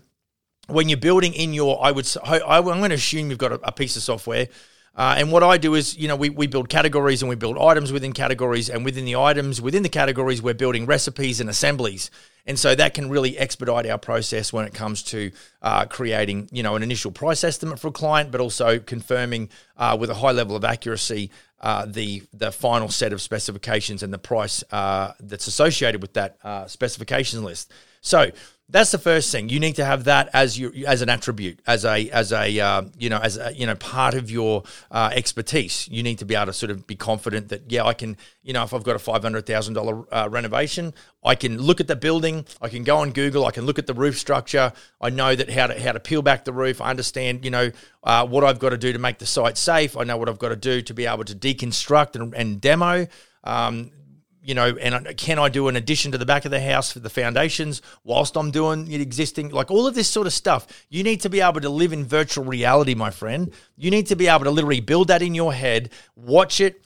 when 0.68 0.90
you're 0.90 0.98
building 0.98 1.34
in 1.34 1.54
your, 1.54 1.84
I 1.84 1.92
would, 1.92 2.08
I, 2.24 2.58
am 2.58 2.64
going 2.64 2.90
to 2.90 2.96
assume 2.96 3.30
you've 3.30 3.40
got 3.40 3.52
a, 3.52 3.60
a 3.64 3.72
piece 3.72 3.96
of 3.96 4.04
software. 4.04 4.48
Uh, 4.96 5.16
and 5.18 5.32
what 5.32 5.44
I 5.44 5.58
do 5.58 5.76
is, 5.76 5.96
you 5.96 6.08
know, 6.08 6.16
we, 6.16 6.30
we 6.30 6.48
build 6.48 6.70
categories 6.70 7.22
and 7.22 7.30
we 7.30 7.36
build 7.36 7.58
items 7.58 7.92
within 7.92 8.14
categories. 8.14 8.68
And 8.70 8.84
within 8.84 9.06
the 9.06 9.16
items, 9.16 9.62
within 9.62 9.84
the 9.84 9.90
categories, 9.90 10.42
we're 10.42 10.56
building 10.56 10.88
recipes 10.88 11.40
and 11.40 11.50
assemblies. 11.50 12.10
And 12.48 12.58
so 12.58 12.74
that 12.74 12.94
can 12.94 13.10
really 13.10 13.38
expedite 13.38 13.86
our 13.86 14.00
process 14.00 14.52
when 14.52 14.66
it 14.66 14.74
comes 14.74 15.04
to 15.04 15.32
uh, 15.62 15.86
creating, 15.86 16.50
you 16.52 16.64
know, 16.64 16.76
an 16.76 16.82
initial 16.82 17.12
price 17.12 17.44
estimate 17.44 17.78
for 17.78 17.90
a 17.90 17.92
client, 17.92 18.32
but 18.32 18.42
also 18.42 18.80
confirming 18.80 19.50
uh, 19.78 19.96
with 20.00 20.10
a 20.10 20.16
high 20.16 20.32
level 20.32 20.56
of 20.56 20.64
accuracy 20.64 21.30
uh, 21.60 21.86
the 21.88 22.22
the 22.34 22.52
final 22.52 22.88
set 22.88 23.14
of 23.14 23.22
specifications 23.22 24.04
and 24.04 24.14
the 24.14 24.18
price 24.20 24.64
uh, 24.72 25.14
that's 25.20 25.48
associated 25.48 26.02
with 26.02 26.14
that 26.14 26.38
uh, 26.44 26.68
specification 26.68 27.44
list. 27.44 27.72
So 28.02 28.32
that's 28.70 28.92
the 28.92 28.98
first 28.98 29.32
thing. 29.32 29.48
You 29.48 29.62
need 29.62 29.78
to 29.78 29.86
have 29.86 30.04
that 30.06 30.30
as 30.34 30.60
your 30.60 30.74
as 30.86 31.02
an 31.02 31.08
attribute, 31.08 31.62
as 31.66 31.86
a 31.86 32.10
as 32.10 32.34
a 32.34 32.60
uh, 32.60 32.84
you 32.98 33.10
know 33.10 33.18
as 33.18 33.38
a, 33.38 33.54
you 33.54 33.66
know 33.66 33.76
part 33.76 34.14
of 34.14 34.30
your 34.30 34.64
uh, 34.92 35.10
expertise. 35.14 35.88
You 35.90 36.04
need 36.04 36.20
to 36.20 36.26
be 36.26 36.36
able 36.36 36.48
to 36.48 36.54
sort 36.54 36.72
of 36.72 36.86
be 36.86 36.96
confident 36.96 37.48
that 37.50 37.72
yeah, 37.72 37.86
I 37.86 37.94
can 37.94 38.18
you 38.44 38.52
know 38.52 38.64
if 38.64 38.74
I've 38.74 38.84
got 38.84 38.98
a 38.98 39.00
five 39.00 39.22
hundred 39.22 39.46
thousand 39.46 39.78
uh, 39.78 40.28
renovation, 40.30 40.94
I 41.24 41.36
can 41.36 41.58
look 41.62 41.80
at 41.80 41.88
the 41.88 41.96
building, 41.96 42.46
I 42.62 42.68
can 42.68 42.84
go 42.84 42.98
on 42.98 43.12
Google, 43.12 43.46
I 43.46 43.52
can 43.52 43.66
look 43.66 43.80
at 43.80 43.88
the 43.88 43.94
roof 43.94 44.18
structure. 44.18 44.74
I 45.00 45.12
know 45.12 45.34
that 45.34 45.50
how 45.50 45.68
to 45.68 45.82
how 45.82 45.94
to 45.94 46.02
peel 46.02 46.22
back 46.22 46.44
the 46.44 46.54
roof. 46.54 46.82
I 46.82 46.90
understand 46.90 47.46
you 47.46 47.52
know 47.52 47.72
uh, 48.04 48.28
what 48.28 48.44
I've 48.44 48.60
got 48.60 48.72
to 48.72 48.78
do 48.78 48.92
to 48.92 49.00
make 49.00 49.20
the 49.20 49.26
site 49.26 49.58
safe. 49.58 49.96
I 49.96 50.04
know 50.04 50.18
what 50.18 50.28
I've 50.28 50.40
got 50.40 50.50
to 50.50 50.58
do 50.58 50.82
to 50.82 50.94
be 50.94 51.06
able 51.06 51.24
to 51.24 51.36
deconstruct 51.36 52.16
and, 52.16 52.34
and 52.36 52.60
demo. 52.60 53.08
Um, 53.46 53.92
you 54.48 54.54
know, 54.54 54.78
and 54.78 55.18
can 55.18 55.40
I 55.40 55.50
do 55.50 55.68
an 55.68 55.76
addition 55.76 56.14
to 56.14 56.18
the 56.18 56.26
back 56.26 56.46
of 56.46 56.52
the 56.52 56.62
house 56.62 56.94
for 56.94 57.00
the 57.00 57.10
foundations 57.10 57.82
whilst 58.06 58.38
I'm 58.38 58.50
doing 58.50 58.86
the 58.86 58.96
existing, 58.96 59.50
like 59.50 59.70
all 59.70 59.86
of 59.86 59.94
this 59.94 60.08
sort 60.08 60.26
of 60.26 60.32
stuff? 60.32 60.86
You 60.88 61.04
need 61.04 61.20
to 61.22 61.30
be 61.30 61.42
able 61.42 61.60
to 61.60 61.70
live 61.70 61.92
in 61.92 62.06
virtual 62.06 62.46
reality, 62.46 62.96
my 62.96 63.12
friend. 63.12 63.52
You 63.76 63.92
need 63.92 64.08
to 64.08 64.16
be 64.16 64.28
able 64.28 64.46
to 64.46 64.52
literally 64.52 64.80
build 64.80 65.10
that 65.10 65.22
in 65.22 65.36
your 65.36 65.52
head, 65.54 65.90
watch 66.16 66.62
it, 66.62 66.82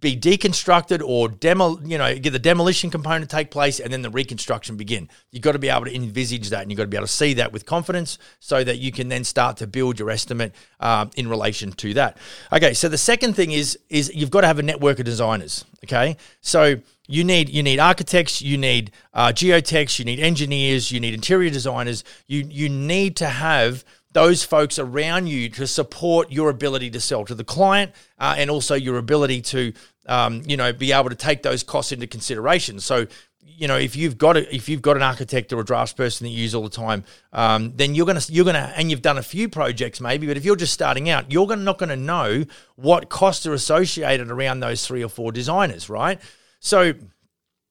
be 0.00 0.16
deconstructed 0.16 1.00
or 1.00 1.28
demo, 1.28 1.80
you 1.84 1.96
know, 1.96 2.18
get 2.18 2.30
the 2.30 2.40
demolition 2.40 2.90
component 2.90 3.30
take 3.30 3.52
place 3.52 3.78
and 3.78 3.92
then 3.92 4.02
the 4.02 4.10
reconstruction 4.10 4.76
begin. 4.76 5.08
You've 5.30 5.42
got 5.42 5.52
to 5.52 5.60
be 5.60 5.68
able 5.68 5.84
to 5.84 5.94
envisage 5.94 6.50
that 6.50 6.62
and 6.62 6.72
you've 6.72 6.76
got 6.76 6.84
to 6.84 6.88
be 6.88 6.96
able 6.96 7.06
to 7.06 7.12
see 7.12 7.34
that 7.34 7.52
with 7.52 7.66
confidence 7.66 8.18
so 8.40 8.64
that 8.64 8.78
you 8.78 8.90
can 8.90 9.08
then 9.08 9.22
start 9.22 9.58
to 9.58 9.66
build 9.68 10.00
your 10.00 10.10
estimate 10.10 10.54
um, 10.80 11.10
in 11.16 11.28
relation 11.28 11.70
to 11.72 11.94
that. 11.94 12.18
Okay, 12.52 12.74
so 12.74 12.88
the 12.88 12.98
second 12.98 13.34
thing 13.34 13.52
is 13.52 13.78
is 13.88 14.10
you've 14.12 14.30
got 14.30 14.40
to 14.40 14.48
have 14.48 14.58
a 14.58 14.62
network 14.62 14.98
of 14.98 15.04
designers. 15.04 15.64
Okay, 15.84 16.16
so 16.40 16.80
you 17.06 17.24
need 17.24 17.48
you 17.48 17.62
need 17.62 17.78
architects, 17.78 18.42
you 18.42 18.58
need 18.58 18.90
uh, 19.14 19.28
geotechs, 19.28 19.98
you 19.98 20.04
need 20.04 20.20
engineers, 20.20 20.90
you 20.90 21.00
need 21.00 21.14
interior 21.14 21.50
designers. 21.50 22.04
You 22.26 22.46
you 22.48 22.68
need 22.68 23.16
to 23.16 23.26
have 23.26 23.84
those 24.16 24.42
folks 24.42 24.78
around 24.78 25.26
you 25.26 25.50
to 25.50 25.66
support 25.66 26.32
your 26.32 26.48
ability 26.48 26.88
to 26.88 26.98
sell 26.98 27.22
to 27.26 27.34
the 27.34 27.44
client 27.44 27.92
uh, 28.18 28.34
and 28.38 28.50
also 28.50 28.74
your 28.74 28.96
ability 28.96 29.42
to 29.42 29.72
um, 30.06 30.42
you 30.46 30.56
know 30.56 30.72
be 30.72 30.90
able 30.92 31.10
to 31.10 31.14
take 31.14 31.42
those 31.42 31.62
costs 31.62 31.92
into 31.92 32.06
consideration 32.06 32.80
so 32.80 33.06
you 33.44 33.68
know 33.68 33.76
if 33.76 33.94
you've 33.94 34.16
got 34.16 34.38
a, 34.38 34.54
if 34.54 34.70
you've 34.70 34.80
got 34.80 34.96
an 34.96 35.02
architect 35.02 35.52
or 35.52 35.60
a 35.60 35.64
drafts 35.64 35.92
person 35.92 36.24
that 36.24 36.30
you 36.30 36.40
use 36.40 36.54
all 36.54 36.62
the 36.62 36.70
time 36.70 37.04
um, 37.34 37.72
then 37.76 37.94
you're 37.94 38.06
gonna 38.06 38.22
you're 38.28 38.46
gonna 38.46 38.72
and 38.76 38.90
you've 38.90 39.02
done 39.02 39.18
a 39.18 39.22
few 39.22 39.50
projects 39.50 40.00
maybe 40.00 40.26
but 40.26 40.38
if 40.38 40.46
you're 40.46 40.56
just 40.56 40.72
starting 40.72 41.10
out 41.10 41.30
you're 41.30 41.46
gonna, 41.46 41.62
not 41.62 41.78
to 41.78 41.94
know 41.94 42.42
what 42.76 43.10
costs 43.10 43.44
are 43.44 43.52
associated 43.52 44.30
around 44.30 44.60
those 44.60 44.86
three 44.86 45.04
or 45.04 45.10
four 45.10 45.30
designers 45.30 45.90
right 45.90 46.20
so 46.66 46.94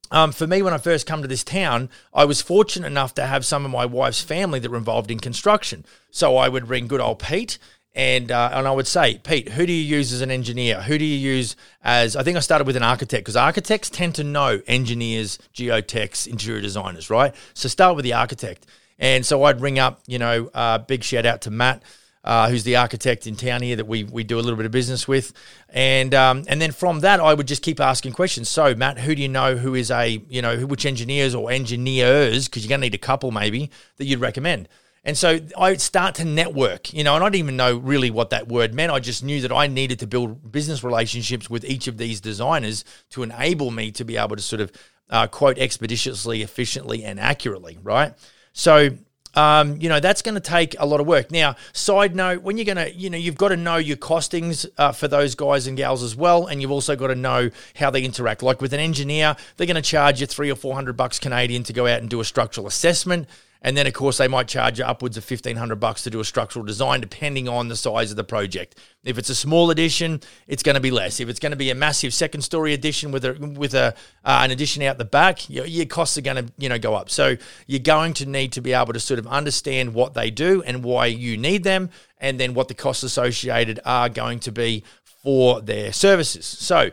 um, 0.09 0.31
for 0.31 0.47
me, 0.47 0.61
when 0.61 0.73
I 0.73 0.77
first 0.77 1.05
come 1.05 1.21
to 1.21 1.27
this 1.27 1.43
town, 1.43 1.89
I 2.13 2.23
was 2.23 2.41
fortunate 2.41 2.87
enough 2.87 3.13
to 3.15 3.25
have 3.25 3.45
some 3.45 3.65
of 3.65 3.71
my 3.71 3.85
wife's 3.85 4.21
family 4.21 4.59
that 4.59 4.71
were 4.71 4.77
involved 4.77 5.11
in 5.11 5.19
construction. 5.19 5.85
So 6.11 6.37
I 6.37 6.47
would 6.47 6.69
ring 6.69 6.87
good 6.87 7.01
old 7.01 7.19
Pete, 7.19 7.57
and 7.93 8.31
uh, 8.31 8.51
and 8.53 8.65
I 8.65 8.71
would 8.71 8.87
say, 8.87 9.17
Pete, 9.17 9.49
who 9.49 9.65
do 9.65 9.73
you 9.73 9.83
use 9.97 10.13
as 10.13 10.21
an 10.21 10.31
engineer? 10.31 10.81
Who 10.83 10.97
do 10.97 11.03
you 11.03 11.17
use 11.17 11.57
as? 11.83 12.15
I 12.15 12.23
think 12.23 12.37
I 12.37 12.39
started 12.39 12.67
with 12.67 12.77
an 12.77 12.83
architect 12.83 13.25
because 13.25 13.35
architects 13.35 13.89
tend 13.89 14.15
to 14.15 14.23
know 14.23 14.61
engineers, 14.65 15.39
geotechs, 15.53 16.25
interior 16.25 16.61
designers, 16.61 17.09
right? 17.09 17.35
So 17.53 17.67
start 17.67 17.97
with 17.97 18.05
the 18.05 18.13
architect, 18.13 18.65
and 18.97 19.25
so 19.25 19.43
I'd 19.43 19.59
ring 19.59 19.77
up, 19.77 19.99
you 20.07 20.19
know, 20.19 20.49
uh, 20.53 20.77
big 20.77 21.03
shout 21.03 21.25
out 21.25 21.41
to 21.41 21.51
Matt 21.51 21.83
uh, 22.25 22.49
who's 22.49 22.63
the 22.63 22.75
architect 22.75 23.27
in 23.27 23.35
town 23.35 23.61
here 23.61 23.75
that 23.75 23.87
we 23.87 24.03
we 24.03 24.23
do 24.23 24.37
a 24.37 24.41
little 24.41 24.57
bit 24.57 24.65
of 24.65 24.71
business 24.71 25.07
with, 25.07 25.31
and 25.69 26.13
um, 26.13 26.43
and 26.47 26.61
then 26.61 26.71
from 26.71 26.99
that 27.01 27.19
I 27.19 27.33
would 27.33 27.47
just 27.47 27.61
keep 27.61 27.79
asking 27.79 28.13
questions. 28.13 28.49
So 28.49 28.75
Matt, 28.75 28.99
who 28.99 29.15
do 29.15 29.21
you 29.21 29.29
know 29.29 29.55
who 29.55 29.75
is 29.75 29.91
a 29.91 30.21
you 30.27 30.41
know 30.41 30.65
which 30.65 30.85
engineers 30.85 31.35
or 31.35 31.51
engineers 31.51 32.49
because 32.49 32.65
you're 32.65 32.69
going 32.69 32.81
to 32.81 32.85
need 32.87 32.95
a 32.95 32.97
couple 32.97 33.31
maybe 33.31 33.69
that 33.97 34.05
you'd 34.05 34.19
recommend. 34.19 34.67
And 35.07 35.15
so 35.15 35.39
I 35.55 35.69
would 35.69 35.81
start 35.81 36.15
to 36.15 36.25
network, 36.25 36.91
you 36.91 37.03
know, 37.03 37.13
and 37.13 37.23
I 37.23 37.27
didn't 37.27 37.39
even 37.39 37.57
know 37.57 37.77
really 37.77 38.09
what 38.09 38.31
that 38.31 38.47
word 38.47 38.73
meant. 38.73 38.91
I 38.91 38.99
just 38.99 39.23
knew 39.23 39.39
that 39.41 39.51
I 39.51 39.67
needed 39.67 39.99
to 39.99 40.07
build 40.07 40.51
business 40.51 40.83
relationships 40.83 41.47
with 41.47 41.63
each 41.63 41.87
of 41.87 41.99
these 41.99 42.19
designers 42.19 42.83
to 43.11 43.21
enable 43.21 43.69
me 43.69 43.91
to 43.91 44.03
be 44.03 44.17
able 44.17 44.35
to 44.35 44.41
sort 44.41 44.61
of 44.61 44.71
uh, 45.11 45.27
quote 45.27 45.59
expeditiously, 45.59 46.41
efficiently, 46.41 47.03
and 47.03 47.19
accurately, 47.19 47.77
right? 47.83 48.15
So 48.53 48.97
um, 49.35 49.79
you 49.81 49.89
know 49.89 49.99
that's 49.99 50.21
going 50.21 50.35
to 50.35 50.41
take 50.41 50.75
a 50.79 50.85
lot 50.85 50.99
of 50.99 51.07
work. 51.07 51.31
Now, 51.31 51.55
side 51.73 52.15
note, 52.15 52.41
when 52.41 52.57
you're 52.57 52.65
going 52.65 52.77
to, 52.77 52.93
you 52.93 53.09
know, 53.09 53.17
you've 53.17 53.37
got 53.37 53.49
to 53.49 53.57
know 53.57 53.77
your 53.77 53.97
costings 53.97 54.65
uh, 54.77 54.91
for 54.91 55.07
those 55.07 55.35
guys 55.35 55.67
and 55.67 55.77
gals 55.77 56.03
as 56.03 56.15
well, 56.15 56.47
and 56.47 56.61
you've 56.61 56.71
also 56.71 56.95
got 56.95 57.07
to 57.07 57.15
know 57.15 57.49
how 57.75 57.89
they 57.89 58.03
interact. 58.03 58.43
Like 58.43 58.61
with 58.61 58.73
an 58.73 58.79
engineer, 58.79 59.35
they're 59.57 59.67
going 59.67 59.75
to 59.75 59.81
charge 59.81 60.21
you 60.21 60.27
three 60.27 60.51
or 60.51 60.55
four 60.55 60.73
hundred 60.73 60.97
bucks 60.97 61.19
Canadian 61.19 61.63
to 61.63 61.73
go 61.73 61.87
out 61.87 61.99
and 61.99 62.09
do 62.09 62.19
a 62.19 62.25
structural 62.25 62.67
assessment. 62.67 63.27
And 63.65 63.75
then, 63.75 63.87
of 63.87 63.93
course, 63.93 64.19
they 64.19 64.27
might 64.27 64.47
charge 64.47 64.77
you 64.77 64.85
upwards 64.85 65.17
of 65.17 65.23
fifteen 65.23 65.57
hundred 65.57 65.79
bucks 65.79 66.03
to 66.03 66.11
do 66.11 66.19
a 66.19 66.23
structural 66.23 66.63
design, 66.63 67.01
depending 67.01 67.49
on 67.49 67.67
the 67.67 67.75
size 67.75 68.11
of 68.11 68.15
the 68.15 68.23
project. 68.23 68.77
If 69.03 69.17
it's 69.17 69.31
a 69.31 69.35
small 69.35 69.71
addition, 69.71 70.21
it's 70.47 70.61
going 70.61 70.75
to 70.75 70.81
be 70.81 70.91
less. 70.91 71.19
If 71.19 71.29
it's 71.29 71.39
going 71.39 71.51
to 71.51 71.57
be 71.57 71.71
a 71.71 71.75
massive 71.75 72.13
second 72.13 72.41
story 72.41 72.73
addition 72.73 73.11
with 73.11 73.25
a 73.25 73.33
with 73.33 73.73
a 73.73 73.95
uh, 74.23 74.41
an 74.43 74.51
addition 74.51 74.83
out 74.83 74.99
the 74.99 75.03
back, 75.03 75.49
your, 75.49 75.65
your 75.65 75.87
costs 75.87 76.15
are 76.15 76.21
going 76.21 76.45
to 76.45 76.53
you 76.59 76.69
know 76.69 76.77
go 76.77 76.93
up. 76.93 77.09
So 77.09 77.37
you're 77.65 77.79
going 77.79 78.13
to 78.13 78.27
need 78.27 78.51
to 78.51 78.61
be 78.61 78.73
able 78.73 78.93
to 78.93 78.99
sort 78.99 79.19
of 79.19 79.25
understand 79.25 79.95
what 79.95 80.13
they 80.13 80.29
do 80.29 80.61
and 80.61 80.83
why 80.83 81.07
you 81.07 81.35
need 81.35 81.63
them, 81.63 81.89
and 82.19 82.39
then 82.39 82.53
what 82.53 82.67
the 82.67 82.75
costs 82.75 83.01
associated 83.01 83.79
are 83.83 84.09
going 84.09 84.41
to 84.41 84.51
be 84.51 84.83
for 85.23 85.59
their 85.59 85.91
services. 85.91 86.45
So 86.45 86.91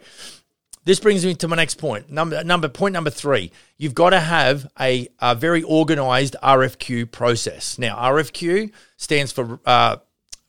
this 0.84 0.98
brings 0.98 1.24
me 1.24 1.34
to 1.36 1.48
my 1.48 1.56
next 1.56 1.76
point. 1.76 2.10
Number 2.10 2.42
number 2.42 2.68
point 2.68 2.92
number 2.92 3.10
three. 3.10 3.52
You've 3.78 3.94
got 3.94 4.10
to 4.10 4.20
have 4.20 4.68
a, 4.80 5.08
a 5.20 5.34
very 5.34 5.62
organized 5.62 6.36
RFQ 6.42 7.10
process. 7.10 7.78
Now, 7.78 7.96
RFQ 7.96 8.72
stands 8.96 9.32
for 9.32 9.60
uh, 9.64 9.96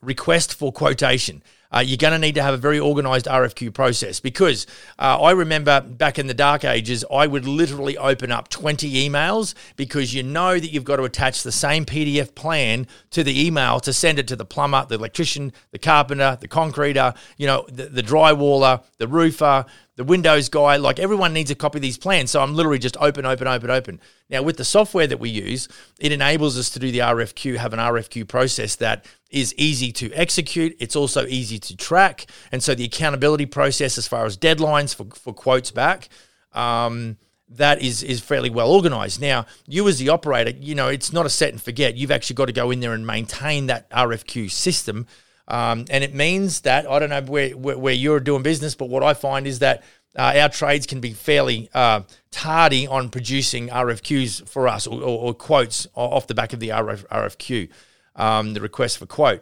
request 0.02 0.56
for 0.56 0.72
quotation 0.72 1.44
uh, 1.74 1.80
you're 1.80 1.98
going 1.98 2.14
to 2.14 2.20
need 2.20 2.36
to 2.36 2.44
have 2.44 2.54
a 2.54 2.58
very 2.58 2.80
organized 2.80 3.26
RFQ 3.26 3.74
process 3.74 4.20
because 4.20 4.68
uh, 5.00 5.20
I 5.20 5.32
remember 5.32 5.82
back 5.82 6.20
in 6.20 6.28
the 6.28 6.34
dark 6.34 6.64
ages, 6.64 7.04
I 7.12 7.26
would 7.26 7.48
literally 7.48 7.98
open 7.98 8.32
up 8.32 8.50
20 8.50 9.10
emails 9.10 9.56
because 9.76 10.14
you 10.14 10.22
know 10.22 10.60
that 10.60 10.72
you've 10.72 10.84
got 10.84 10.98
to 10.98 11.04
attach 11.04 11.42
the 11.42 11.52
same 11.52 11.86
PDF 11.86 12.36
plan 12.36 12.88
to 13.12 13.24
the 13.24 13.46
email 13.46 13.80
to 13.82 13.92
send 13.92 14.20
it 14.20 14.28
to 14.28 14.36
the 14.36 14.46
plumber, 14.46 14.86
the 14.88 14.96
electrician, 14.96 15.52
the 15.72 15.80
carpenter, 15.80 16.38
the 16.40 16.48
concreter, 16.48 17.16
you 17.38 17.48
know, 17.48 17.66
the, 17.70 17.86
the 17.86 18.04
drywaller, 18.04 18.84
the 18.98 19.08
roofer, 19.08 19.66
the 19.96 20.04
Windows 20.04 20.50
guy, 20.50 20.78
like 20.78 21.00
everyone 21.00 21.34
needs 21.34 21.52
a 21.52 21.56
copy 21.56 21.78
of 21.78 21.84
these 21.84 21.98
plans. 21.98 22.32
So 22.32 22.42
I'm 22.42 22.56
literally 22.56 22.80
just 22.80 22.98
open, 23.00 23.26
open, 23.26 23.48
open, 23.48 23.70
open. 23.70 24.00
Now, 24.30 24.42
with 24.42 24.58
the 24.58 24.66
software 24.66 25.06
that 25.06 25.20
we 25.20 25.30
use, 25.30 25.68
it 26.00 26.12
enables 26.12 26.58
us 26.58 26.72
to 26.72 26.80
do 26.80 26.92
the 26.92 27.00
RFQ, 27.00 27.58
have 27.58 27.74
an 27.74 27.80
RFQ 27.80 28.28
process 28.28 28.76
that 28.78 29.06
is 29.30 29.54
easy 29.56 29.92
to 29.94 30.12
execute. 30.14 30.76
It's 30.80 30.96
also 30.96 31.28
easy 31.28 31.60
to 31.60 31.78
track. 31.78 32.26
And 32.52 32.64
so 32.64 32.74
the 32.74 32.86
accountability 32.86 33.46
process, 33.46 33.98
as 33.98 34.08
far 34.08 34.26
as 34.26 34.36
deadlines 34.36 34.96
for, 34.96 35.06
for 35.16 35.34
quotes 35.34 35.70
back, 35.70 36.10
um, 36.54 37.18
that 37.50 37.82
is 37.82 38.02
is 38.02 38.20
fairly 38.20 38.50
well 38.50 38.72
organized. 38.72 39.22
Now, 39.22 39.46
you 39.68 39.88
as 39.88 40.00
the 40.00 40.10
operator, 40.10 40.52
you 40.52 40.74
know, 40.74 40.88
it's 40.88 41.14
not 41.14 41.26
a 41.26 41.30
set 41.30 41.50
and 41.50 41.62
forget. 41.62 41.96
You've 41.96 42.10
actually 42.10 42.36
got 42.36 42.46
to 42.46 42.54
go 42.54 42.72
in 42.72 42.80
there 42.80 42.94
and 42.94 43.06
maintain 43.06 43.68
that 43.68 43.90
RFQ 43.92 44.50
system 44.50 45.06
um, 45.48 45.86
and 45.90 46.04
it 46.04 46.14
means 46.14 46.62
that 46.62 46.90
I 46.90 47.00
don't 47.00 47.10
know 47.10 47.22
where, 47.22 47.50
where, 47.52 47.78
where 47.78 47.94
you're 47.94 48.20
doing 48.20 48.44
business, 48.44 48.76
but 48.76 48.90
what 48.90 49.04
I 49.04 49.14
find 49.14 49.46
is 49.46 49.60
that 49.60 49.84
uh, 50.18 50.34
our 50.38 50.50
trades 50.50 50.86
can 50.86 51.00
be 51.00 51.12
fairly 51.12 51.70
uh, 51.74 52.02
tardy 52.32 52.88
on 52.88 53.10
producing 53.10 53.70
RFQs 53.70 54.48
for 54.48 54.68
us 54.68 54.86
or, 54.86 55.02
or, 55.02 55.20
or, 55.20 55.34
quotes 55.34 55.88
off 55.96 56.28
the 56.28 56.36
back 56.36 56.54
of 56.54 56.60
the 56.60 56.70
RF, 56.70 57.06
RFQ, 57.08 57.70
um, 58.16 58.54
the 58.54 58.62
request 58.62 59.00
for 59.00 59.08
quote. 59.08 59.42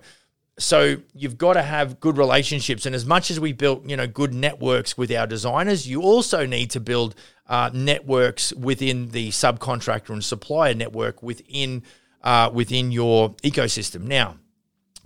So 0.57 0.97
you've 1.13 1.37
got 1.37 1.53
to 1.53 1.61
have 1.61 1.99
good 1.99 2.17
relationships, 2.17 2.85
and 2.85 2.95
as 2.95 3.05
much 3.05 3.31
as 3.31 3.39
we 3.39 3.51
built, 3.51 3.87
you 3.89 3.97
know, 3.97 4.07
good 4.07 4.33
networks 4.33 4.97
with 4.97 5.11
our 5.11 5.27
designers, 5.27 5.87
you 5.87 6.01
also 6.01 6.45
need 6.45 6.69
to 6.71 6.79
build 6.79 7.15
uh, 7.47 7.69
networks 7.73 8.53
within 8.53 9.09
the 9.09 9.29
subcontractor 9.29 10.11
and 10.11 10.23
supplier 10.23 10.73
network 10.73 11.21
within 11.23 11.83
uh, 12.23 12.49
within 12.53 12.91
your 12.91 13.31
ecosystem. 13.37 14.03
Now, 14.03 14.37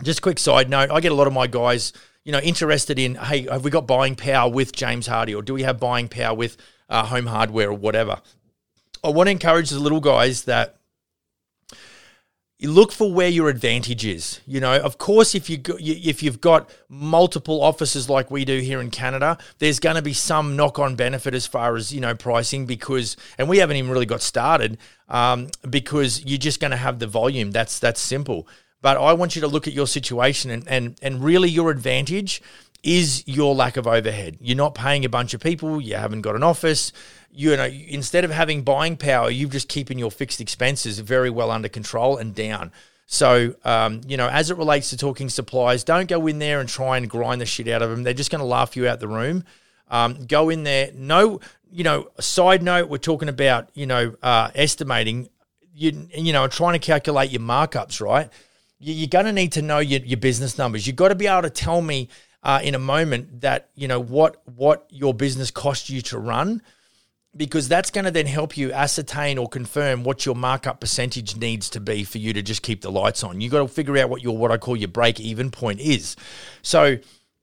just 0.02 0.22
quick 0.22 0.38
side 0.38 0.68
note, 0.68 0.90
I 0.90 1.00
get 1.00 1.12
a 1.12 1.14
lot 1.14 1.26
of 1.26 1.32
my 1.32 1.46
guys, 1.46 1.92
you 2.24 2.32
know, 2.32 2.40
interested 2.40 2.98
in, 2.98 3.14
hey, 3.14 3.42
have 3.42 3.64
we 3.64 3.70
got 3.70 3.86
buying 3.86 4.14
power 4.14 4.50
with 4.50 4.72
James 4.72 5.08
Hardie 5.08 5.36
or 5.36 5.42
do 5.42 5.54
we 5.54 5.62
have 5.62 5.80
buying 5.80 6.08
power 6.08 6.34
with 6.34 6.56
uh, 6.88 7.04
home 7.04 7.26
hardware 7.26 7.70
or 7.70 7.74
whatever? 7.74 8.20
I 9.02 9.10
want 9.10 9.28
to 9.28 9.30
encourage 9.30 9.70
the 9.70 9.78
little 9.78 10.00
guys 10.00 10.44
that 10.44 10.76
you 12.58 12.70
look 12.70 12.90
for 12.90 13.12
where 13.12 13.28
your 13.28 13.48
advantage 13.48 14.04
is. 14.06 14.40
You 14.46 14.60
know, 14.60 14.78
of 14.78 14.96
course, 14.98 15.34
if 15.34 15.50
you 15.50 15.60
if 15.78 16.22
you've 16.22 16.40
got 16.40 16.70
multiple 16.88 17.62
offices 17.62 18.08
like 18.08 18.30
we 18.30 18.44
do 18.44 18.60
here 18.60 18.80
in 18.80 18.90
Canada, 18.90 19.36
there's 19.58 19.78
going 19.78 19.96
to 19.96 20.02
be 20.02 20.14
some 20.14 20.56
knock-on 20.56 20.96
benefit 20.96 21.34
as 21.34 21.46
far 21.46 21.76
as 21.76 21.92
you 21.92 22.00
know 22.00 22.14
pricing 22.14 22.64
because, 22.64 23.16
and 23.36 23.48
we 23.48 23.58
haven't 23.58 23.76
even 23.76 23.90
really 23.90 24.06
got 24.06 24.22
started 24.22 24.78
um, 25.08 25.48
because 25.68 26.24
you're 26.24 26.38
just 26.38 26.60
going 26.60 26.70
to 26.70 26.76
have 26.76 26.98
the 26.98 27.06
volume. 27.06 27.50
That's 27.50 27.78
that's 27.78 28.00
simple. 28.00 28.48
But 28.82 28.96
I 28.96 29.12
want 29.14 29.34
you 29.34 29.40
to 29.42 29.48
look 29.48 29.66
at 29.66 29.72
your 29.72 29.86
situation 29.86 30.50
and, 30.50 30.68
and, 30.68 30.98
and 31.02 31.24
really 31.24 31.48
your 31.48 31.70
advantage 31.70 32.42
is 32.82 33.26
your 33.26 33.54
lack 33.54 33.76
of 33.76 33.86
overhead. 33.86 34.38
You're 34.40 34.56
not 34.56 34.74
paying 34.74 35.04
a 35.04 35.08
bunch 35.08 35.34
of 35.34 35.40
people, 35.40 35.80
you 35.80 35.96
haven't 35.96 36.20
got 36.20 36.36
an 36.36 36.42
office. 36.42 36.92
You 37.32 37.56
know, 37.56 37.66
instead 37.66 38.24
of 38.24 38.30
having 38.30 38.62
buying 38.62 38.96
power, 38.96 39.28
you've 39.30 39.50
just 39.50 39.68
keeping 39.68 39.98
your 39.98 40.10
fixed 40.10 40.40
expenses 40.40 40.98
very 41.00 41.28
well 41.28 41.50
under 41.50 41.68
control 41.68 42.16
and 42.16 42.34
down. 42.34 42.72
So, 43.06 43.54
um, 43.64 44.00
you 44.06 44.16
know, 44.16 44.28
as 44.28 44.50
it 44.50 44.56
relates 44.56 44.90
to 44.90 44.96
talking 44.96 45.28
supplies, 45.28 45.84
don't 45.84 46.08
go 46.08 46.26
in 46.26 46.38
there 46.38 46.60
and 46.60 46.68
try 46.68 46.96
and 46.96 47.08
grind 47.08 47.40
the 47.40 47.46
shit 47.46 47.68
out 47.68 47.82
of 47.82 47.90
them. 47.90 48.02
They're 48.02 48.14
just 48.14 48.30
going 48.30 48.40
to 48.40 48.46
laugh 48.46 48.76
you 48.76 48.88
out 48.88 49.00
the 49.00 49.08
room. 49.08 49.44
Um, 49.88 50.26
go 50.26 50.48
in 50.48 50.64
there. 50.64 50.90
No, 50.94 51.40
you 51.70 51.84
know, 51.84 52.10
side 52.18 52.62
note, 52.62 52.88
we're 52.88 52.98
talking 52.98 53.28
about, 53.28 53.68
you 53.74 53.86
know, 53.86 54.16
uh, 54.22 54.50
estimating, 54.54 55.28
you, 55.74 56.08
you 56.16 56.32
know, 56.32 56.48
trying 56.48 56.72
to 56.72 56.84
calculate 56.84 57.30
your 57.30 57.42
markups, 57.42 58.00
right? 58.00 58.30
You're 58.78 59.08
going 59.08 59.24
to 59.24 59.32
need 59.32 59.52
to 59.52 59.62
know 59.62 59.78
your, 59.78 60.00
your 60.00 60.18
business 60.18 60.58
numbers. 60.58 60.86
You've 60.86 60.96
got 60.96 61.08
to 61.08 61.14
be 61.14 61.26
able 61.26 61.42
to 61.42 61.50
tell 61.50 61.80
me 61.80 62.08
uh, 62.42 62.60
in 62.62 62.74
a 62.74 62.78
moment 62.78 63.40
that 63.40 63.70
you 63.74 63.88
know 63.88 64.00
what 64.00 64.42
what 64.44 64.86
your 64.90 65.14
business 65.14 65.50
cost 65.50 65.90
you 65.90 66.00
to 66.02 66.18
run, 66.18 66.62
because 67.36 67.68
that's 67.68 67.90
going 67.90 68.04
to 68.04 68.10
then 68.10 68.26
help 68.26 68.56
you 68.56 68.72
ascertain 68.72 69.38
or 69.38 69.48
confirm 69.48 70.04
what 70.04 70.26
your 70.26 70.34
markup 70.34 70.80
percentage 70.80 71.36
needs 71.36 71.70
to 71.70 71.80
be 71.80 72.04
for 72.04 72.18
you 72.18 72.32
to 72.32 72.42
just 72.42 72.62
keep 72.62 72.82
the 72.82 72.90
lights 72.90 73.24
on. 73.24 73.40
You've 73.40 73.52
got 73.52 73.60
to 73.60 73.68
figure 73.68 73.96
out 73.98 74.10
what 74.10 74.22
your 74.22 74.36
what 74.36 74.50
I 74.50 74.58
call 74.58 74.76
your 74.76 74.88
break 74.88 75.20
even 75.20 75.50
point 75.50 75.80
is. 75.80 76.16
So, 76.62 76.98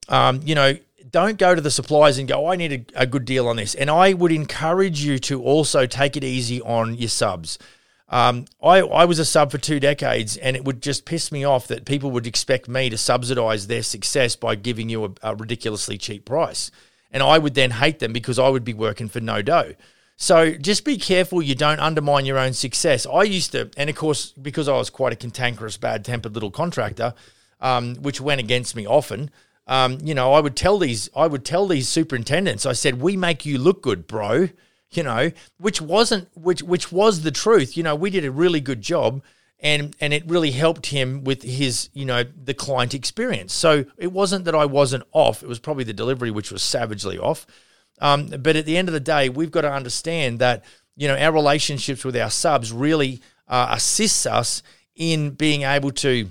um, 0.10 0.42
you 0.44 0.56
know. 0.56 0.76
Don't 1.12 1.38
go 1.38 1.54
to 1.54 1.62
the 1.62 1.70
suppliers 1.70 2.18
and 2.18 2.28
go, 2.28 2.48
I 2.48 2.56
need 2.56 2.88
a, 2.96 3.02
a 3.02 3.06
good 3.06 3.26
deal 3.26 3.48
on 3.48 3.58
this. 3.58 3.76
And 3.76 3.90
I 3.90 4.14
would 4.14 4.32
encourage 4.32 5.04
you 5.04 5.20
to 5.20 5.44
also 5.44 5.86
take 5.86 6.16
it 6.18 6.24
easy 6.24 6.60
on 6.62 6.96
your 6.96 7.10
subs. 7.10 7.60
Um, 8.14 8.46
I, 8.62 8.78
I 8.78 9.06
was 9.06 9.18
a 9.18 9.26
sub 9.26 9.50
for 9.50 9.58
two 9.58 9.80
decades, 9.80 10.38
and 10.38 10.56
it 10.56 10.64
would 10.64 10.84
just 10.84 11.04
piss 11.04 11.32
me 11.32 11.44
off 11.44 11.66
that 11.70 11.84
people 11.84 12.12
would 12.12 12.28
expect 12.28 12.68
me 12.68 12.88
to 12.92 12.98
subsidize 12.98 13.66
their 13.66 13.82
success 13.82 14.36
by 14.36 14.54
giving 14.54 14.88
you 14.88 15.06
a, 15.06 15.12
a 15.24 15.36
ridiculously 15.36 15.98
cheap 15.98 16.24
price. 16.24 16.70
And 17.10 17.24
I 17.24 17.40
would 17.40 17.56
then 17.56 17.72
hate 17.72 17.98
them 17.98 18.14
because 18.14 18.38
I 18.38 18.50
would 18.50 18.64
be 18.64 18.76
working 18.76 19.10
for 19.10 19.20
no 19.20 19.42
dough. 19.42 19.74
So 20.16 20.52
just 20.52 20.86
be 20.86 20.98
careful 20.98 21.42
you 21.42 21.56
don't 21.56 21.80
undermine 21.80 22.28
your 22.28 22.38
own 22.38 22.54
success. 22.54 23.08
I 23.08 23.24
used 23.24 23.54
to, 23.54 23.72
and 23.78 23.90
of 23.90 23.96
course, 23.96 24.32
because 24.34 24.68
I 24.70 24.78
was 24.78 24.92
quite 24.92 25.14
a 25.14 25.16
cantankerous, 25.16 25.78
bad 25.78 26.06
tempered 26.06 26.36
little 26.36 26.52
contractor, 26.52 27.16
um, 27.62 27.96
which 27.96 28.22
went 28.22 28.40
against 28.40 28.76
me 28.76 28.86
often. 28.86 29.32
Um, 29.66 29.98
you 30.04 30.14
know, 30.14 30.34
I 30.34 30.40
would 30.40 30.56
tell 30.56 30.78
these, 30.78 31.10
I 31.16 31.26
would 31.26 31.44
tell 31.44 31.66
these 31.66 31.90
superintendents, 31.90 32.68
I 32.68 32.74
said, 32.74 33.02
"We 33.02 33.18
make 33.18 33.44
you 33.44 33.58
look 33.58 33.82
good, 33.82 34.06
bro." 34.06 34.50
You 34.98 35.04
know, 35.04 35.32
which 35.58 35.82
wasn't 35.82 36.30
which 36.36 36.64
which 36.64 36.92
was 36.92 37.22
the 37.22 37.32
truth. 37.32 37.76
You 37.78 37.84
know, 37.84 37.96
we 37.96 38.10
did 38.10 38.26
a 38.26 38.32
really 38.32 38.62
good 38.62 38.82
job 38.82 39.22
and 39.64 39.96
and 40.02 40.14
it 40.14 40.28
really 40.28 40.52
helped 40.52 40.88
him 40.88 41.24
with 41.24 41.42
his, 41.42 41.90
you 41.94 42.06
know, 42.06 42.24
the 42.24 42.54
client 42.54 42.94
experience. 42.94 43.54
So 43.54 43.86
it 43.98 44.12
wasn't 44.12 44.46
that 44.46 44.54
I 44.54 44.66
wasn't 44.66 45.06
off, 45.14 45.42
it 45.42 45.48
was 45.48 45.60
probably 45.60 45.86
the 45.86 45.94
delivery 45.94 46.30
which 46.30 46.52
was 46.52 46.62
savagely 46.62 47.18
off. 47.18 47.48
Um, 48.02 48.28
but 48.28 48.56
at 48.56 48.66
the 48.66 48.76
end 48.78 48.90
of 48.90 48.94
the 48.94 49.00
day, 49.00 49.30
we've 49.30 49.52
got 49.52 49.62
to 49.62 49.72
understand 49.72 50.40
that, 50.40 50.66
you 50.96 51.08
know, 51.08 51.16
our 51.16 51.32
relationships 51.32 52.04
with 52.04 52.18
our 52.18 52.30
subs 52.30 52.74
really 52.74 53.22
uh, 53.48 53.68
assists 53.72 54.26
us 54.26 54.62
in 54.96 55.32
being 55.32 55.62
able 55.62 55.92
to 55.92 56.30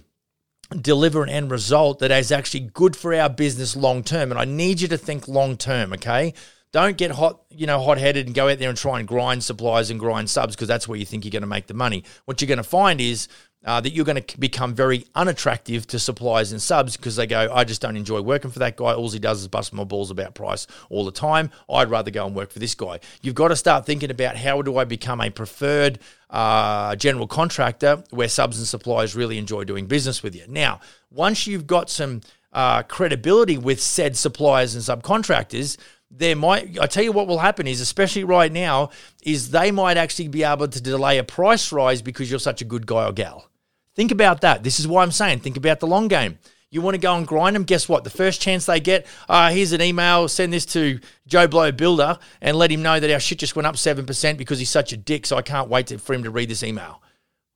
deliver 0.80 1.22
an 1.22 1.28
end 1.28 1.50
result 1.50 1.98
that 2.00 2.10
is 2.10 2.32
actually 2.32 2.60
good 2.60 2.96
for 2.96 3.14
our 3.14 3.30
business 3.30 3.76
long 3.76 4.02
term. 4.02 4.30
And 4.30 4.40
I 4.40 4.44
need 4.44 4.80
you 4.80 4.88
to 4.88 4.98
think 4.98 5.28
long 5.28 5.56
term, 5.56 5.92
okay? 5.94 6.34
Don't 6.72 6.96
get 6.96 7.10
hot, 7.10 7.42
you 7.50 7.66
know, 7.66 7.80
hot 7.80 7.98
headed 7.98 8.26
and 8.26 8.34
go 8.34 8.48
out 8.48 8.58
there 8.58 8.70
and 8.70 8.78
try 8.78 8.98
and 8.98 9.06
grind 9.06 9.44
supplies 9.44 9.90
and 9.90 10.00
grind 10.00 10.30
subs 10.30 10.56
because 10.56 10.68
that's 10.68 10.88
where 10.88 10.98
you 10.98 11.04
think 11.04 11.24
you're 11.24 11.30
going 11.30 11.42
to 11.42 11.46
make 11.46 11.66
the 11.66 11.74
money. 11.74 12.02
What 12.24 12.40
you're 12.40 12.48
going 12.48 12.56
to 12.56 12.64
find 12.64 13.00
is 13.00 13.28
uh, 13.64 13.80
that 13.80 13.92
you're 13.92 14.04
going 14.04 14.22
to 14.22 14.40
become 14.40 14.74
very 14.74 15.04
unattractive 15.14 15.86
to 15.88 15.98
suppliers 15.98 16.50
and 16.50 16.60
subs 16.60 16.96
because 16.96 17.16
they 17.16 17.26
go, 17.26 17.52
I 17.52 17.64
just 17.64 17.80
don't 17.80 17.96
enjoy 17.96 18.20
working 18.22 18.50
for 18.50 18.58
that 18.60 18.76
guy. 18.76 18.94
All 18.94 19.10
he 19.10 19.18
does 19.18 19.42
is 19.42 19.48
bust 19.48 19.72
my 19.72 19.84
balls 19.84 20.10
about 20.10 20.34
price 20.34 20.66
all 20.90 21.04
the 21.04 21.12
time. 21.12 21.50
I'd 21.70 21.90
rather 21.90 22.10
go 22.10 22.26
and 22.26 22.34
work 22.34 22.50
for 22.50 22.58
this 22.58 22.74
guy. 22.74 23.00
You've 23.20 23.34
got 23.34 23.48
to 23.48 23.56
start 23.56 23.86
thinking 23.86 24.10
about 24.10 24.36
how 24.36 24.62
do 24.62 24.78
I 24.78 24.84
become 24.84 25.20
a 25.20 25.30
preferred 25.30 25.98
uh, 26.30 26.96
general 26.96 27.26
contractor 27.26 28.02
where 28.10 28.28
subs 28.28 28.58
and 28.58 28.66
suppliers 28.66 29.14
really 29.14 29.38
enjoy 29.38 29.64
doing 29.64 29.86
business 29.86 30.22
with 30.22 30.34
you. 30.34 30.44
Now, 30.48 30.80
once 31.10 31.46
you've 31.46 31.66
got 31.66 31.90
some 31.90 32.22
uh, 32.52 32.82
credibility 32.82 33.58
with 33.58 33.80
said 33.80 34.16
suppliers 34.16 34.74
and 34.74 34.82
subcontractors, 34.82 35.76
there 36.14 36.36
might 36.36 36.78
I 36.78 36.86
tell 36.86 37.02
you 37.02 37.12
what 37.12 37.26
will 37.26 37.38
happen 37.38 37.66
is 37.66 37.80
especially 37.80 38.24
right 38.24 38.52
now 38.52 38.90
is 39.22 39.50
they 39.50 39.70
might 39.70 39.96
actually 39.96 40.28
be 40.28 40.44
able 40.44 40.68
to 40.68 40.80
delay 40.80 41.18
a 41.18 41.24
price 41.24 41.72
rise 41.72 42.02
because 42.02 42.30
you're 42.30 42.38
such 42.40 42.60
a 42.60 42.66
good 42.66 42.86
guy 42.86 43.06
or 43.06 43.12
gal. 43.12 43.48
Think 43.94 44.10
about 44.10 44.42
that. 44.42 44.62
This 44.62 44.78
is 44.78 44.86
why 44.86 45.02
I'm 45.02 45.12
saying 45.12 45.40
think 45.40 45.56
about 45.56 45.80
the 45.80 45.86
long 45.86 46.08
game. 46.08 46.38
You 46.70 46.80
want 46.80 46.94
to 46.94 47.00
go 47.00 47.14
and 47.14 47.26
grind 47.26 47.54
them? 47.54 47.64
Guess 47.64 47.86
what? 47.86 48.02
The 48.02 48.10
first 48.10 48.40
chance 48.40 48.64
they 48.64 48.80
get, 48.80 49.06
uh, 49.28 49.50
here's 49.50 49.72
an 49.72 49.82
email, 49.82 50.26
send 50.26 50.54
this 50.54 50.64
to 50.66 51.00
Joe 51.26 51.46
Blow 51.46 51.70
Builder 51.70 52.18
and 52.40 52.56
let 52.56 52.70
him 52.70 52.80
know 52.80 52.98
that 52.98 53.10
our 53.10 53.20
shit 53.20 53.40
just 53.40 53.54
went 53.54 53.66
up 53.66 53.74
7% 53.74 54.38
because 54.38 54.58
he's 54.58 54.70
such 54.70 54.90
a 54.94 54.96
dick, 54.96 55.26
so 55.26 55.36
I 55.36 55.42
can't 55.42 55.68
wait 55.68 55.88
to, 55.88 55.98
for 55.98 56.14
him 56.14 56.22
to 56.22 56.30
read 56.30 56.48
this 56.48 56.62
email. 56.62 57.02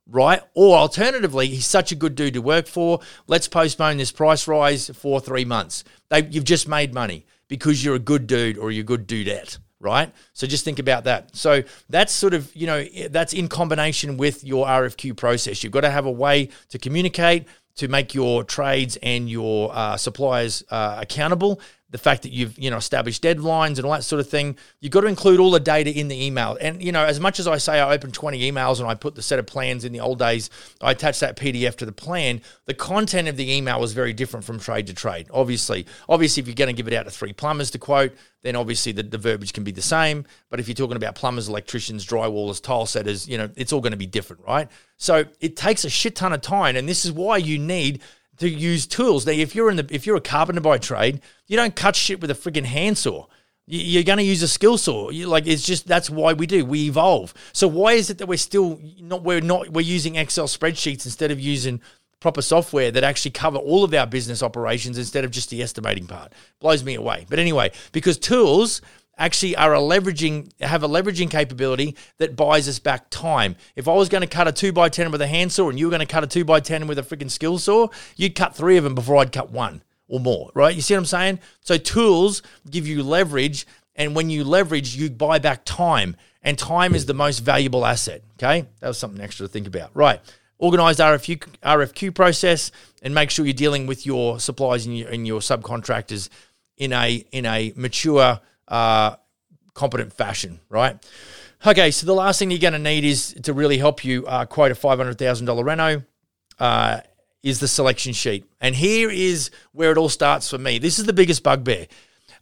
Right? 0.07 0.39
Or 0.53 0.77
alternatively, 0.77 1.47
he's 1.47 1.65
such 1.65 1.91
a 1.91 1.95
good 1.95 2.13
dude 2.13 2.35
to 2.35 2.43
work 2.43 2.67
for. 2.67 2.99
Let's 3.25 3.47
postpone 3.47 3.97
this 3.97 4.11
price 4.11 4.47
rise 4.47 4.91
for 4.91 5.19
three 5.19 5.45
months. 5.45 5.83
They, 6.09 6.27
you've 6.27 6.43
just 6.43 6.67
made 6.67 6.93
money 6.93 7.25
because 7.47 7.83
you're 7.83 7.95
a 7.95 7.99
good 7.99 8.27
dude 8.27 8.57
or 8.57 8.71
you're 8.71 8.81
a 8.81 8.85
good 8.85 9.07
dudette 9.07 9.57
right? 9.79 10.11
So 10.33 10.47
just 10.47 10.65
think 10.65 10.79
about 10.79 11.03
that. 11.03 11.35
So 11.35 11.63
that's 11.89 12.11
sort 12.11 12.33
of, 12.33 12.53
you 12.55 12.67
know, 12.67 12.83
that's 13.09 13.33
in 13.33 13.47
combination 13.47 14.17
with 14.17 14.43
your 14.43 14.65
RFQ 14.65 15.15
process. 15.15 15.63
You've 15.63 15.71
got 15.71 15.81
to 15.81 15.91
have 15.91 16.05
a 16.05 16.11
way 16.11 16.49
to 16.69 16.79
communicate, 16.79 17.45
to 17.75 17.87
make 17.87 18.13
your 18.15 18.43
trades 18.43 18.97
and 19.03 19.29
your 19.29 19.71
uh, 19.73 19.97
suppliers 19.97 20.63
uh, 20.69 20.97
accountable. 20.99 21.61
The 21.89 21.97
fact 21.97 22.23
that 22.23 22.31
you've 22.31 22.57
you 22.59 22.69
know 22.69 22.77
established 22.77 23.23
deadlines 23.23 23.77
and 23.77 23.85
all 23.85 23.91
that 23.93 24.03
sort 24.03 24.19
of 24.19 24.29
thing, 24.29 24.57
you've 24.81 24.91
got 24.91 25.01
to 25.01 25.07
include 25.07 25.39
all 25.39 25.51
the 25.51 25.59
data 25.59 25.89
in 25.89 26.07
the 26.07 26.25
email. 26.25 26.57
And 26.59 26.83
you 26.83 26.91
know, 26.91 27.03
as 27.03 27.19
much 27.19 27.39
as 27.39 27.47
I 27.47 27.57
say 27.57 27.79
I 27.79 27.93
open 27.93 28.11
20 28.11 28.51
emails 28.51 28.79
and 28.79 28.89
I 28.89 28.95
put 28.95 29.15
the 29.15 29.21
set 29.21 29.39
of 29.39 29.47
plans 29.47 29.85
in 29.85 29.93
the 29.93 29.99
old 29.99 30.19
days, 30.19 30.49
I 30.81 30.91
attach 30.91 31.19
that 31.21 31.37
PDF 31.37 31.75
to 31.77 31.85
the 31.85 31.91
plan. 31.91 32.41
The 32.65 32.73
content 32.73 33.27
of 33.27 33.37
the 33.37 33.51
email 33.51 33.79
was 33.79 33.93
very 33.93 34.13
different 34.13 34.45
from 34.45 34.59
trade 34.59 34.87
to 34.87 34.93
trade. 34.93 35.27
Obviously, 35.31 35.85
obviously, 36.09 36.41
if 36.41 36.47
you're 36.47 36.55
going 36.55 36.67
to 36.67 36.73
give 36.73 36.87
it 36.87 36.93
out 36.93 37.05
to 37.05 37.11
three 37.11 37.33
plumbers 37.33 37.71
to 37.71 37.79
quote, 37.79 38.13
then 38.43 38.55
obviously 38.55 38.91
the, 38.91 39.03
the 39.03 39.17
verbiage 39.17 39.53
can 39.53 39.63
be 39.63 39.71
the 39.71 39.81
same. 39.81 40.25
But 40.49 40.59
if 40.59 40.67
you're 40.67 40.75
talking 40.75 40.95
about 40.97 41.15
plumbers, 41.15 41.49
electricians, 41.49 42.05
drywallers, 42.05 42.61
tile 42.61 42.85
setters, 42.85 43.27
you 43.27 43.37
know, 43.37 43.49
it's 43.55 43.73
all 43.73 43.81
going 43.81 43.91
to 43.91 43.97
be 43.97 44.05
different, 44.05 44.43
right? 44.45 44.69
So 44.97 45.25
it 45.39 45.55
takes 45.55 45.85
a 45.85 45.89
shit 45.89 46.15
ton 46.15 46.33
of 46.33 46.41
time, 46.41 46.75
and 46.75 46.87
this 46.87 47.05
is 47.05 47.11
why 47.11 47.37
you 47.37 47.59
need 47.59 48.01
to 48.37 48.49
use 48.49 48.87
tools. 48.87 49.25
Now, 49.25 49.33
if 49.33 49.55
you're 49.55 49.69
in 49.69 49.77
the 49.77 49.87
if 49.89 50.05
you're 50.05 50.17
a 50.17 50.21
carpenter 50.21 50.61
by 50.61 50.77
trade, 50.77 51.21
you 51.47 51.57
don't 51.57 51.75
cut 51.75 51.95
shit 51.95 52.21
with 52.21 52.31
a 52.31 52.35
friggin' 52.35 52.65
handsaw. 52.65 53.27
You're 53.69 54.03
going 54.03 54.19
to 54.19 54.23
use 54.23 54.41
a 54.43 54.47
skill 54.47 54.77
saw. 54.77 55.09
You, 55.09 55.27
like 55.27 55.45
it's 55.45 55.63
just 55.63 55.87
that's 55.87 56.09
why 56.09 56.33
we 56.33 56.47
do. 56.47 56.63
We 56.63 56.87
evolve. 56.87 57.33
So 57.51 57.67
why 57.67 57.93
is 57.93 58.09
it 58.09 58.17
that 58.19 58.27
we're 58.27 58.37
still 58.37 58.79
not 58.99 59.23
we're 59.23 59.41
not 59.41 59.69
we're 59.69 59.81
using 59.81 60.15
Excel 60.15 60.47
spreadsheets 60.47 61.05
instead 61.05 61.31
of 61.31 61.39
using 61.39 61.81
proper 62.19 62.41
software 62.41 62.91
that 62.91 63.03
actually 63.03 63.31
cover 63.31 63.57
all 63.57 63.83
of 63.83 63.93
our 63.93 64.07
business 64.07 64.41
operations 64.41 64.97
instead 64.97 65.25
of 65.25 65.31
just 65.31 65.49
the 65.49 65.61
estimating 65.61 66.07
part? 66.07 66.31
Blows 66.59 66.83
me 66.83 66.95
away. 66.95 67.25
But 67.29 67.39
anyway, 67.39 67.71
because 67.91 68.17
tools 68.17 68.81
actually 69.17 69.55
are 69.55 69.73
a 69.73 69.79
leveraging 69.79 70.51
have 70.61 70.83
a 70.83 70.87
leveraging 70.87 71.29
capability 71.29 71.95
that 72.17 72.35
buys 72.35 72.67
us 72.67 72.79
back 72.79 73.09
time. 73.09 73.55
If 73.75 73.87
I 73.87 73.93
was 73.93 74.09
going 74.09 74.21
to 74.21 74.27
cut 74.27 74.47
a 74.47 74.51
two 74.51 74.71
by 74.71 74.89
ten 74.89 75.11
with 75.11 75.21
a 75.21 75.27
handsaw 75.27 75.69
and 75.69 75.79
you 75.79 75.87
were 75.87 75.91
going 75.91 76.05
to 76.05 76.11
cut 76.11 76.23
a 76.23 76.27
two 76.27 76.45
by 76.45 76.59
ten 76.59 76.87
with 76.87 76.99
a 76.99 77.03
freaking 77.03 77.31
skill 77.31 77.57
saw, 77.57 77.87
you'd 78.15 78.35
cut 78.35 78.55
three 78.55 78.77
of 78.77 78.83
them 78.83 78.95
before 78.95 79.17
I'd 79.17 79.31
cut 79.31 79.51
one 79.51 79.81
or 80.07 80.19
more, 80.19 80.51
right? 80.53 80.75
You 80.75 80.81
see 80.81 80.93
what 80.93 80.99
I'm 80.99 81.05
saying? 81.05 81.39
So 81.61 81.77
tools 81.77 82.41
give 82.69 82.87
you 82.87 83.03
leverage, 83.03 83.65
and 83.95 84.15
when 84.15 84.29
you 84.29 84.43
leverage, 84.43 84.95
you 84.95 85.09
buy 85.09 85.39
back 85.39 85.65
time, 85.65 86.15
and 86.43 86.57
time 86.57 86.95
is 86.95 87.05
the 87.05 87.13
most 87.13 87.39
valuable 87.39 87.85
asset. 87.85 88.21
Okay, 88.35 88.67
that 88.79 88.87
was 88.87 88.97
something 88.97 89.21
extra 89.21 89.47
to 89.47 89.51
think 89.51 89.67
about, 89.67 89.91
right? 89.95 90.21
Organized 90.59 90.99
RFQ 90.99 91.39
RFQ 91.63 92.15
process, 92.15 92.71
and 93.01 93.13
make 93.13 93.29
sure 93.31 93.45
you're 93.45 93.53
dealing 93.53 93.87
with 93.87 94.05
your 94.05 94.39
suppliers 94.39 94.85
and 94.85 94.97
your, 94.97 95.09
and 95.09 95.27
your 95.27 95.39
subcontractors 95.39 96.29
in 96.77 96.93
a 96.93 97.25
in 97.31 97.45
a 97.45 97.73
mature 97.75 98.39
uh, 98.67 99.15
competent 99.73 100.13
fashion, 100.13 100.59
right? 100.69 100.97
Okay, 101.65 101.91
so 101.91 102.05
the 102.05 102.13
last 102.13 102.39
thing 102.39 102.51
you're 102.51 102.59
going 102.59 102.73
to 102.73 102.79
need 102.79 103.03
is 103.03 103.33
to 103.43 103.53
really 103.53 103.77
help 103.77 104.05
you 104.05 104.25
uh, 104.27 104.45
quote 104.45 104.71
a 104.71 104.75
$500,000 104.75 105.63
reno 105.63 106.03
uh, 106.59 106.99
is 107.43 107.59
the 107.59 107.67
selection 107.67 108.13
sheet. 108.13 108.45
And 108.61 108.75
here 108.75 109.09
is 109.09 109.49
where 109.71 109.91
it 109.91 109.97
all 109.97 110.09
starts 110.09 110.49
for 110.49 110.57
me. 110.57 110.77
This 110.77 110.99
is 110.99 111.05
the 111.05 111.13
biggest 111.13 111.43
bugbear. 111.43 111.87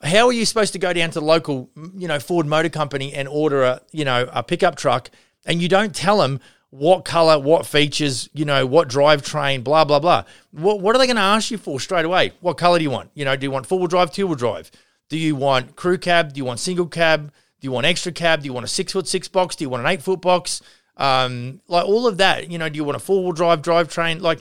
How 0.01 0.27
are 0.27 0.33
you 0.33 0.45
supposed 0.45 0.73
to 0.73 0.79
go 0.79 0.91
down 0.93 1.11
to 1.11 1.19
the 1.19 1.25
local, 1.25 1.69
you 1.95 2.07
know, 2.07 2.19
Ford 2.19 2.45
Motor 2.45 2.69
Company 2.69 3.13
and 3.13 3.27
order 3.27 3.63
a, 3.63 3.81
you 3.91 4.05
know, 4.05 4.27
a 4.31 4.43
pickup 4.43 4.75
truck 4.75 5.09
and 5.45 5.61
you 5.61 5.69
don't 5.69 5.95
tell 5.95 6.17
them 6.17 6.39
what 6.69 7.05
color, 7.05 7.39
what 7.39 7.65
features, 7.65 8.29
you 8.33 8.43
know, 8.43 8.65
what 8.65 8.89
drivetrain, 8.89 9.63
blah, 9.63 9.85
blah, 9.85 9.99
blah. 9.99 10.23
What, 10.51 10.81
what 10.81 10.95
are 10.95 10.99
they 10.99 11.07
going 11.07 11.15
to 11.15 11.21
ask 11.21 11.49
you 11.49 11.57
for 11.57 11.79
straight 11.79 12.03
away? 12.03 12.33
What 12.41 12.57
color 12.57 12.77
do 12.79 12.83
you 12.83 12.89
want? 12.89 13.11
You 13.13 13.23
know, 13.23 13.35
do 13.35 13.45
you 13.45 13.51
want 13.51 13.65
four 13.65 13.79
wheel 13.79 13.87
drive, 13.87 14.11
two 14.11 14.27
wheel 14.27 14.35
drive? 14.35 14.69
Do 15.09 15.17
you 15.17 15.35
want 15.35 15.75
crew 15.75 15.97
cab? 15.97 16.33
Do 16.33 16.39
you 16.39 16.45
want 16.45 16.59
single 16.59 16.87
cab? 16.87 17.31
Do 17.59 17.65
you 17.65 17.71
want 17.71 17.85
extra 17.85 18.11
cab? 18.11 18.41
Do 18.41 18.45
you 18.45 18.53
want 18.53 18.65
a 18.65 18.69
six 18.69 18.93
foot 18.93 19.07
six 19.07 19.27
box? 19.27 19.55
Do 19.55 19.63
you 19.63 19.69
want 19.69 19.85
an 19.85 19.91
eight 19.91 20.01
foot 20.01 20.21
box? 20.21 20.61
Um, 20.97 21.61
like 21.67 21.85
all 21.85 22.07
of 22.07 22.17
that, 22.17 22.49
you 22.49 22.57
know, 22.57 22.69
do 22.69 22.77
you 22.77 22.83
want 22.83 22.95
a 22.95 22.99
four 22.99 23.23
wheel 23.23 23.33
drive 23.33 23.61
drivetrain? 23.61 24.21
Like 24.21 24.39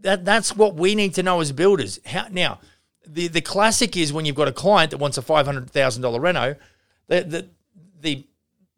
that, 0.00 0.24
that's 0.24 0.56
what 0.56 0.74
we 0.74 0.94
need 0.94 1.14
to 1.14 1.22
know 1.22 1.40
as 1.40 1.52
builders. 1.52 2.00
How, 2.04 2.26
now, 2.30 2.60
the, 3.06 3.28
the 3.28 3.40
classic 3.40 3.96
is 3.96 4.12
when 4.12 4.24
you've 4.24 4.36
got 4.36 4.48
a 4.48 4.52
client 4.52 4.90
that 4.90 4.98
wants 4.98 5.16
a 5.16 5.22
$500,000 5.22 6.20
reno, 6.20 6.56
the, 7.08 7.22
the, 7.22 7.48
the, 8.00 8.26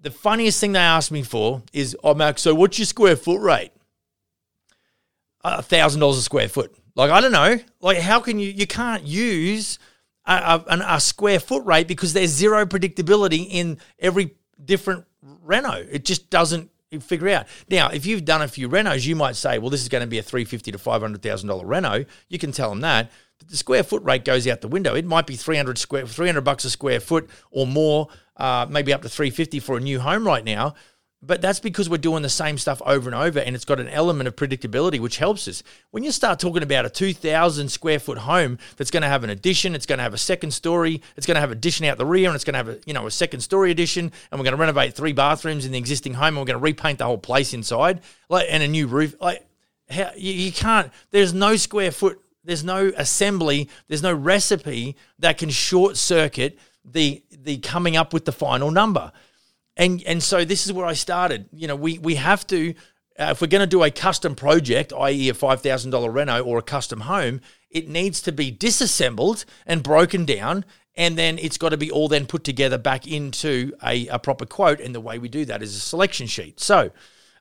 the 0.01 0.11
funniest 0.11 0.61
thing 0.61 0.73
they 0.73 0.79
ask 0.79 1.11
me 1.11 1.23
for 1.23 1.63
is, 1.73 1.97
oh, 2.05 2.15
Max, 2.15 2.43
so 2.43 2.55
what's 2.55 2.79
your 2.79 2.87
square 2.87 3.17
foot 3.17 3.41
rate? 3.41 3.73
A 5.43 5.63
thousand 5.63 6.01
dollars 6.01 6.19
a 6.19 6.23
square 6.23 6.49
foot. 6.49 6.75
Like, 6.95 7.11
I 7.11 7.21
don't 7.21 7.33
know. 7.33 7.59
Like, 7.81 7.99
how 7.99 8.21
can 8.21 8.39
you, 8.39 8.51
you 8.51 8.67
can't 8.67 9.05
use 9.05 9.79
a, 10.29 10.65
a, 10.67 10.85
a 10.97 11.01
square 11.01 11.41
foot 11.41 11.65
rate 11.65 11.89
because 11.89 12.13
there's 12.13 12.31
zero 12.31 12.67
predictability 12.67 13.49
in 13.51 13.79
every 13.99 14.35
different 14.63 15.07
reno. 15.23 15.73
It 15.73 16.05
just 16.05 16.31
doesn't 16.31 16.71
figure 17.01 17.29
out. 17.29 17.47
Now, 17.71 17.89
if 17.89 18.07
you've 18.07 18.25
done 18.25 18.43
a 18.43 18.49
few 18.49 18.69
renos, 18.69 19.07
you 19.07 19.17
might 19.17 19.37
say, 19.37 19.59
well, 19.59 19.71
this 19.71 19.83
is 19.83 19.89
going 19.89 20.03
to 20.03 20.07
be 20.07 20.19
a 20.19 20.23
350 20.23 20.73
to 20.73 20.79
$500,000 20.79 21.63
reno. 21.65 22.05
You 22.29 22.39
can 22.39 22.53
tell 22.53 22.71
them 22.71 22.81
that. 22.81 23.11
But 23.39 23.49
the 23.49 23.57
square 23.57 23.83
foot 23.83 24.03
rate 24.03 24.25
goes 24.25 24.47
out 24.47 24.61
the 24.61 24.69
window. 24.69 24.95
It 24.95 25.05
might 25.05 25.27
be 25.27 25.37
300 25.37 25.79
square 25.79 26.07
300 26.07 26.41
bucks 26.43 26.65
a 26.65 26.71
square 26.71 27.01
foot 27.01 27.29
or 27.51 27.67
more, 27.67 28.09
uh, 28.37 28.67
maybe 28.69 28.93
up 28.93 29.03
to 29.03 29.09
350 29.09 29.61
for 29.61 29.77
a 29.77 29.81
new 29.81 30.01
home 30.01 30.27
right 30.27 30.45
now. 30.45 30.75
But 31.21 31.41
that's 31.41 31.59
because 31.59 31.91
we're 31.91 31.97
doing 31.97 32.23
the 32.23 32.29
same 32.29 32.59
stuff 32.59 32.81
over 32.87 33.09
and 33.09 33.15
over, 33.15 33.41
and 33.41 33.57
it's 33.57 33.65
got 33.65 33.81
an 33.81 33.89
element 33.89 34.29
of 34.29 34.37
predictability, 34.37 35.01
which 35.01 35.19
helps 35.19 35.49
us. 35.49 35.65
When 35.91 36.05
you 36.05 36.13
start 36.13 36.39
talking 36.39 36.63
about 36.63 36.87
a 36.87 36.91
2,000 36.91 37.69
square 37.71 37.99
foot 37.99 38.19
home 38.19 38.59
that's 38.77 38.93
going 38.93 39.03
to 39.03 39.09
have 39.09 39.25
an 39.25 39.31
addition, 39.31 39.75
it's 39.75 39.85
going 39.85 39.99
to 39.99 40.05
have 40.05 40.15
a 40.15 40.19
second 40.19 40.53
story, 40.53 41.03
it's 41.17 41.27
going 41.27 41.35
to 41.35 41.41
have 41.41 41.51
an 41.51 41.59
addition 41.59 41.87
out 41.87 41.99
the 41.99 42.07
rear, 42.07 42.29
and 42.29 42.37
it's 42.37 42.45
going 42.45 42.55
to 42.55 42.59
have 42.59 42.69
a 42.69 42.79
you 42.87 42.93
know 42.95 43.09
a 43.09 43.11
second 43.11 43.41
story 43.41 43.73
addition, 43.73 44.13
and 44.31 44.39
we're 44.39 44.45
going 44.45 44.55
to 44.55 44.61
renovate 44.61 44.95
three 44.95 45.13
bathrooms 45.13 45.67
in 45.67 45.73
the 45.73 45.79
existing 45.79 46.15
home, 46.15 46.29
and 46.29 46.39
we're 46.39 46.45
going 46.45 46.59
to 46.59 46.65
repaint 46.65 46.99
the 46.99 47.05
whole 47.05 47.19
place 47.19 47.53
inside, 47.53 48.01
like 48.29 48.47
and 48.49 48.63
a 48.63 48.69
new 48.69 48.87
roof. 48.87 49.17
Like 49.21 49.45
how, 49.91 50.13
you, 50.17 50.33
you 50.33 50.53
can't. 50.53 50.93
There's 51.11 51.35
no 51.35 51.57
square 51.57 51.91
foot. 51.91 52.21
There's 52.45 52.63
no 52.63 52.93
assembly. 52.97 53.69
There's 53.89 54.05
no 54.05 54.15
recipe 54.15 54.97
that 55.19 55.39
can 55.39 55.51
short 55.51 55.97
circuit 55.97 56.59
the 56.85 57.25
the 57.31 57.59
coming 57.59 57.97
up 57.97 58.13
with 58.13 58.25
the 58.25 58.33
final 58.33 58.71
number. 58.71 59.13
And 59.79 60.03
and 60.05 60.23
so 60.23 60.45
this 60.45 60.67
is 60.67 60.73
where 60.73 60.85
I 60.85 60.93
started. 60.93 61.49
You 61.53 61.69
know, 61.69 61.77
we 61.77 61.99
we 61.99 62.17
have 62.17 62.47
to 62.49 62.75
uh, 63.19 63.29
if 63.31 63.41
we're 63.41 63.47
going 63.47 63.61
to 63.61 63.67
do 63.67 63.83
a 63.83 63.91
custom 63.91 64.35
project, 64.35 64.93
i.e., 64.93 65.29
a 65.29 65.35
five 65.35 65.63
thousand 65.63 65.93
dollar 65.93 66.11
reno 66.11 66.43
or 66.43 66.59
a 66.59 66.63
custom 66.63 67.01
home, 67.01 67.41
it 67.71 67.89
needs 67.89 68.21
to 68.23 68.33
be 68.33 68.51
disassembled 68.51 69.45
and 69.67 69.83
broken 69.83 70.25
down, 70.25 70.65
and 70.97 71.17
then 71.17 71.39
it's 71.39 71.59
got 71.59 71.71
to 71.71 71.77
be 71.77 71.91
all 71.91 72.09
then 72.09 72.27
put 72.27 72.45
together 72.45 72.77
back 72.77 73.07
into 73.07 73.73
a, 73.85 74.09
a 74.09 74.19
proper 74.19 74.47
quote. 74.47 74.81
And 74.81 74.95
the 74.95 75.01
way 75.01 75.19
we 75.19 75.29
do 75.29 75.45
that 75.47 75.63
is 75.63 75.77
a 75.77 75.81
selection 75.81 76.27
sheet. 76.27 76.61
So, 76.61 76.91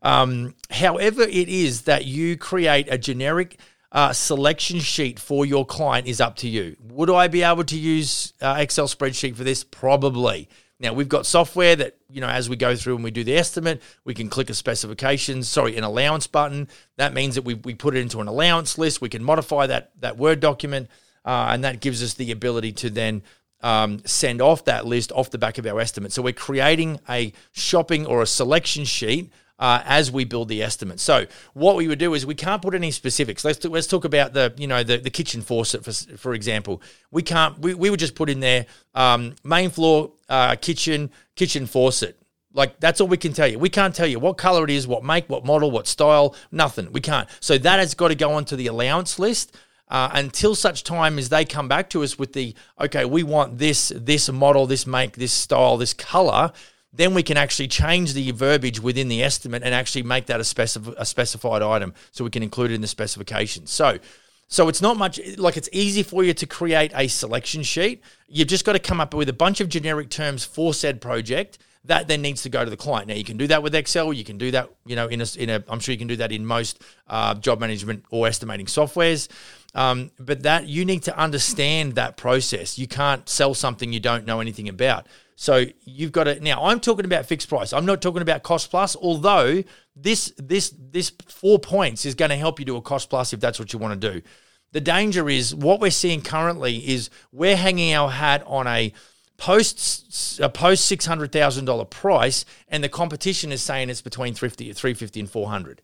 um, 0.01 0.55
however 0.69 1.23
it 1.23 1.49
is 1.49 1.83
that 1.83 2.05
you 2.05 2.37
create 2.37 2.87
a 2.89 2.97
generic 2.97 3.59
uh, 3.91 4.13
selection 4.13 4.79
sheet 4.79 5.19
for 5.19 5.45
your 5.45 5.65
client 5.65 6.07
is 6.07 6.21
up 6.21 6.35
to 6.37 6.47
you. 6.47 6.75
Would 6.81 7.09
I 7.09 7.27
be 7.27 7.43
able 7.43 7.63
to 7.63 7.77
use 7.77 8.33
uh, 8.41 8.55
Excel 8.59 8.87
spreadsheet 8.87 9.35
for 9.35 9.43
this? 9.43 9.63
Probably. 9.63 10.49
Now 10.79 10.93
we've 10.93 11.09
got 11.09 11.25
software 11.25 11.75
that 11.75 11.97
you 12.09 12.21
know 12.21 12.27
as 12.27 12.49
we 12.49 12.55
go 12.55 12.75
through 12.75 12.95
and 12.95 13.03
we 13.03 13.11
do 13.11 13.23
the 13.23 13.35
estimate, 13.35 13.81
we 14.03 14.13
can 14.13 14.29
click 14.29 14.49
a 14.49 14.53
specification, 14.53 15.43
sorry, 15.43 15.75
an 15.75 15.83
allowance 15.83 16.27
button. 16.27 16.67
That 16.97 17.13
means 17.13 17.35
that 17.35 17.43
we, 17.43 17.55
we 17.55 17.73
put 17.73 17.95
it 17.95 17.99
into 17.99 18.21
an 18.21 18.27
allowance 18.27 18.77
list. 18.77 19.01
We 19.01 19.09
can 19.09 19.23
modify 19.23 19.67
that 19.67 19.91
that 20.01 20.17
Word 20.17 20.39
document, 20.39 20.89
uh, 21.25 21.47
and 21.49 21.63
that 21.63 21.79
gives 21.79 22.03
us 22.03 22.13
the 22.13 22.31
ability 22.31 22.73
to 22.73 22.89
then 22.89 23.23
um, 23.61 24.01
send 24.05 24.41
off 24.41 24.65
that 24.65 24.85
list 24.85 25.11
off 25.11 25.31
the 25.31 25.37
back 25.37 25.57
of 25.57 25.65
our 25.65 25.79
estimate. 25.79 26.11
So 26.11 26.21
we're 26.21 26.33
creating 26.33 26.99
a 27.09 27.33
shopping 27.53 28.05
or 28.05 28.21
a 28.21 28.27
selection 28.27 28.85
sheet 28.85 29.31
uh, 29.59 29.81
as 29.85 30.11
we 30.11 30.23
build 30.23 30.49
the 30.49 30.61
estimate. 30.61 30.99
So 30.99 31.25
what 31.53 31.75
we 31.75 31.87
would 31.87 31.99
do 31.99 32.13
is 32.13 32.25
we 32.25 32.35
can't 32.35 32.61
put 32.61 32.73
any 32.73 32.91
specifics. 32.91 33.43
Let's 33.43 33.63
let's 33.65 33.87
talk 33.87 34.05
about 34.05 34.33
the 34.33 34.53
you 34.57 34.67
know 34.67 34.83
the, 34.83 34.97
the 34.97 35.09
kitchen 35.09 35.41
faucet 35.41 35.83
for 35.83 35.91
for 36.17 36.33
example. 36.33 36.81
We 37.11 37.23
can't 37.23 37.57
we, 37.59 37.73
we 37.73 37.89
would 37.89 37.99
just 37.99 38.15
put 38.15 38.29
in 38.29 38.39
there 38.39 38.65
um, 38.93 39.35
main 39.43 39.69
floor 39.69 40.11
uh, 40.29 40.55
kitchen 40.55 41.09
kitchen 41.35 41.65
faucet. 41.65 42.19
Like 42.53 42.79
that's 42.79 43.01
all 43.01 43.07
we 43.07 43.17
can 43.17 43.33
tell 43.33 43.47
you. 43.47 43.59
We 43.59 43.69
can't 43.69 43.93
tell 43.93 44.07
you 44.07 44.19
what 44.19 44.37
color 44.37 44.63
it 44.63 44.69
is, 44.69 44.87
what 44.87 45.03
make, 45.03 45.29
what 45.29 45.45
model, 45.45 45.71
what 45.71 45.87
style, 45.87 46.35
nothing. 46.51 46.91
We 46.91 47.01
can't. 47.01 47.27
So 47.39 47.57
that 47.57 47.79
has 47.79 47.93
got 47.93 48.09
to 48.09 48.15
go 48.15 48.33
onto 48.33 48.55
the 48.55 48.67
allowance 48.67 49.19
list. 49.19 49.55
Uh, 49.89 50.09
until 50.15 50.53
such 50.53 50.83
time 50.83 51.17
as 51.17 51.29
they 51.29 51.45
come 51.45 51.69
back 51.69 51.89
to 51.89 52.03
us 52.03 52.19
with 52.19 52.33
the 52.33 52.53
okay, 52.77 53.05
we 53.05 53.23
want 53.23 53.57
this 53.57 53.89
this 53.95 54.29
model, 54.29 54.67
this 54.67 54.85
make, 54.85 55.15
this 55.15 55.31
style, 55.31 55.77
this 55.77 55.93
color 55.93 56.51
then 56.97 57.13
we 57.13 57.23
can 57.23 57.37
actually 57.37 57.67
change 57.67 58.13
the 58.13 58.31
verbiage 58.31 58.79
within 58.79 59.07
the 59.07 59.23
estimate 59.23 59.63
and 59.63 59.73
actually 59.73 60.03
make 60.03 60.25
that 60.25 60.39
a, 60.39 60.43
specif- 60.43 60.95
a 60.97 61.05
specified 61.05 61.61
item 61.61 61.93
so 62.11 62.23
we 62.23 62.29
can 62.29 62.43
include 62.43 62.71
it 62.71 62.75
in 62.75 62.81
the 62.81 62.87
specifications. 62.87 63.71
So, 63.71 63.99
so 64.47 64.67
it's 64.67 64.81
not 64.81 64.97
much 64.97 65.19
like 65.37 65.57
it's 65.57 65.69
easy 65.71 66.03
for 66.03 66.23
you 66.23 66.33
to 66.33 66.45
create 66.45 66.91
a 66.95 67.07
selection 67.07 67.63
sheet. 67.63 68.03
You've 68.27 68.47
just 68.47 68.65
got 68.65 68.73
to 68.73 68.79
come 68.79 68.99
up 68.99 69.13
with 69.13 69.29
a 69.29 69.33
bunch 69.33 69.61
of 69.61 69.69
generic 69.69 70.09
terms 70.09 70.43
for 70.43 70.73
said 70.73 70.99
project 70.99 71.59
that 71.87 72.07
then 72.07 72.21
needs 72.21 72.41
to 72.43 72.49
go 72.49 72.63
to 72.63 72.69
the 72.69 72.77
client. 72.77 73.07
Now 73.07 73.15
you 73.15 73.23
can 73.23 73.37
do 73.37 73.47
that 73.47 73.63
with 73.63 73.73
Excel. 73.73 74.13
You 74.13 74.23
can 74.23 74.37
do 74.37 74.51
that, 74.51 74.69
you 74.85 74.95
know, 74.95 75.07
in 75.07 75.21
a, 75.21 75.25
in 75.37 75.49
a 75.49 75.63
I'm 75.67 75.79
sure 75.79 75.93
you 75.93 75.97
can 75.97 76.07
do 76.07 76.17
that 76.17 76.31
in 76.31 76.45
most 76.45 76.81
uh, 77.07 77.33
job 77.35 77.59
management 77.59 78.05
or 78.09 78.27
estimating 78.27 78.65
softwares. 78.65 79.29
Um, 79.73 80.11
but 80.19 80.43
that 80.43 80.67
you 80.67 80.85
need 80.85 81.03
to 81.03 81.17
understand 81.17 81.95
that 81.95 82.17
process. 82.17 82.77
You 82.77 82.87
can't 82.87 83.27
sell 83.29 83.53
something 83.53 83.93
you 83.93 83.99
don't 83.99 84.25
know 84.25 84.39
anything 84.39 84.69
about. 84.69 85.07
So 85.39 85.65
you've 85.85 86.11
got 86.11 86.23
to 86.23 86.39
now. 86.39 86.65
I'm 86.65 86.79
talking 86.79 87.05
about 87.05 87.27
fixed 87.27 87.47
price. 87.47 87.71
I'm 87.71 87.85
not 87.85 88.01
talking 88.01 88.23
about 88.23 88.41
cost 88.41 88.71
plus. 88.71 88.95
Although 88.95 89.63
this 89.95 90.33
this 90.35 90.73
this 90.75 91.11
four 91.27 91.59
points 91.59 92.07
is 92.07 92.15
going 92.15 92.31
to 92.31 92.35
help 92.35 92.57
you 92.59 92.65
do 92.65 92.75
a 92.75 92.81
cost 92.81 93.11
plus 93.11 93.33
if 93.33 93.39
that's 93.39 93.59
what 93.59 93.71
you 93.71 93.77
want 93.77 94.01
to 94.01 94.13
do. 94.13 94.23
The 94.71 94.81
danger 94.81 95.29
is 95.29 95.53
what 95.53 95.79
we're 95.79 95.91
seeing 95.91 96.23
currently 96.23 96.77
is 96.77 97.11
we're 97.31 97.55
hanging 97.55 97.93
our 97.93 98.09
hat 98.09 98.43
on 98.47 98.65
a 98.65 98.91
post 99.37 100.39
a 100.41 100.49
post 100.49 100.85
six 100.87 101.05
hundred 101.05 101.31
thousand 101.31 101.65
dollar 101.65 101.85
price, 101.85 102.43
and 102.67 102.83
the 102.83 102.89
competition 102.89 103.51
is 103.51 103.61
saying 103.61 103.91
it's 103.91 104.01
between 104.01 104.33
350, 104.33 104.73
350 104.73 105.19
and 105.19 105.29
four 105.29 105.49
hundred. 105.49 105.83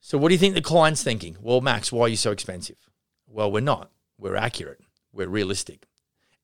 So 0.00 0.16
what 0.16 0.28
do 0.28 0.34
you 0.34 0.38
think 0.38 0.54
the 0.54 0.62
client's 0.62 1.02
thinking? 1.02 1.36
Well, 1.42 1.60
Max, 1.60 1.92
why 1.92 2.06
are 2.06 2.08
you 2.08 2.16
so 2.16 2.30
expensive? 2.30 2.78
Well, 3.26 3.52
we're 3.52 3.60
not. 3.60 3.90
We're 4.16 4.34
accurate. 4.34 4.80
We're 5.12 5.28
realistic. 5.28 5.84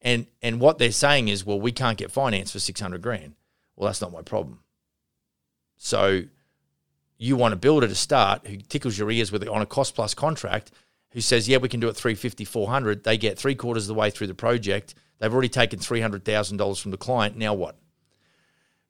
And 0.03 0.27
and 0.43 0.61
what 0.61 0.79
they're 0.79 0.93
saying 0.93 1.29
is, 1.29 1.45
well, 1.45 1.61
we 1.61 1.73
can't 1.73 1.99
get 1.99 2.11
finance 2.11 2.53
for 2.53 2.59
six 2.59 2.81
hundred 2.81 3.03
grand. 3.03 3.35
Well, 3.75 3.87
that's 3.87 4.01
not 4.01 4.13
my 4.13 4.23
problem. 4.23 4.61
So 5.77 6.23
you 7.19 7.37
want 7.37 7.53
to 7.53 7.57
build 7.57 7.85
at 7.85 7.91
a 7.91 7.95
start 7.95 8.47
who 8.47 8.57
tickles 8.57 8.99
your 8.99 9.11
ears 9.11 9.33
with 9.33 9.47
on 9.49 9.63
a 9.63 9.67
cost 9.67 9.95
plus 9.95 10.15
contract 10.15 10.71
who 11.11 11.21
says, 11.21 11.49
yeah, 11.49 11.57
we 11.57 11.69
can 11.69 11.81
do 11.81 11.89
it 11.89 11.97
350, 11.97 12.45
400. 12.45 13.05
They 13.05 13.17
get 13.17 13.39
three 13.39 13.55
quarters 13.55 13.85
of 13.85 13.89
the 13.89 13.95
way 13.99 14.11
through 14.11 14.27
the 14.27 14.35
project. 14.35 14.95
They've 15.19 15.33
already 15.33 15.49
taken 15.49 15.79
$300,000 15.79 16.81
from 16.81 16.91
the 16.91 16.99
client. 16.99 17.37
Now 17.37 17.55
what? 17.55 17.79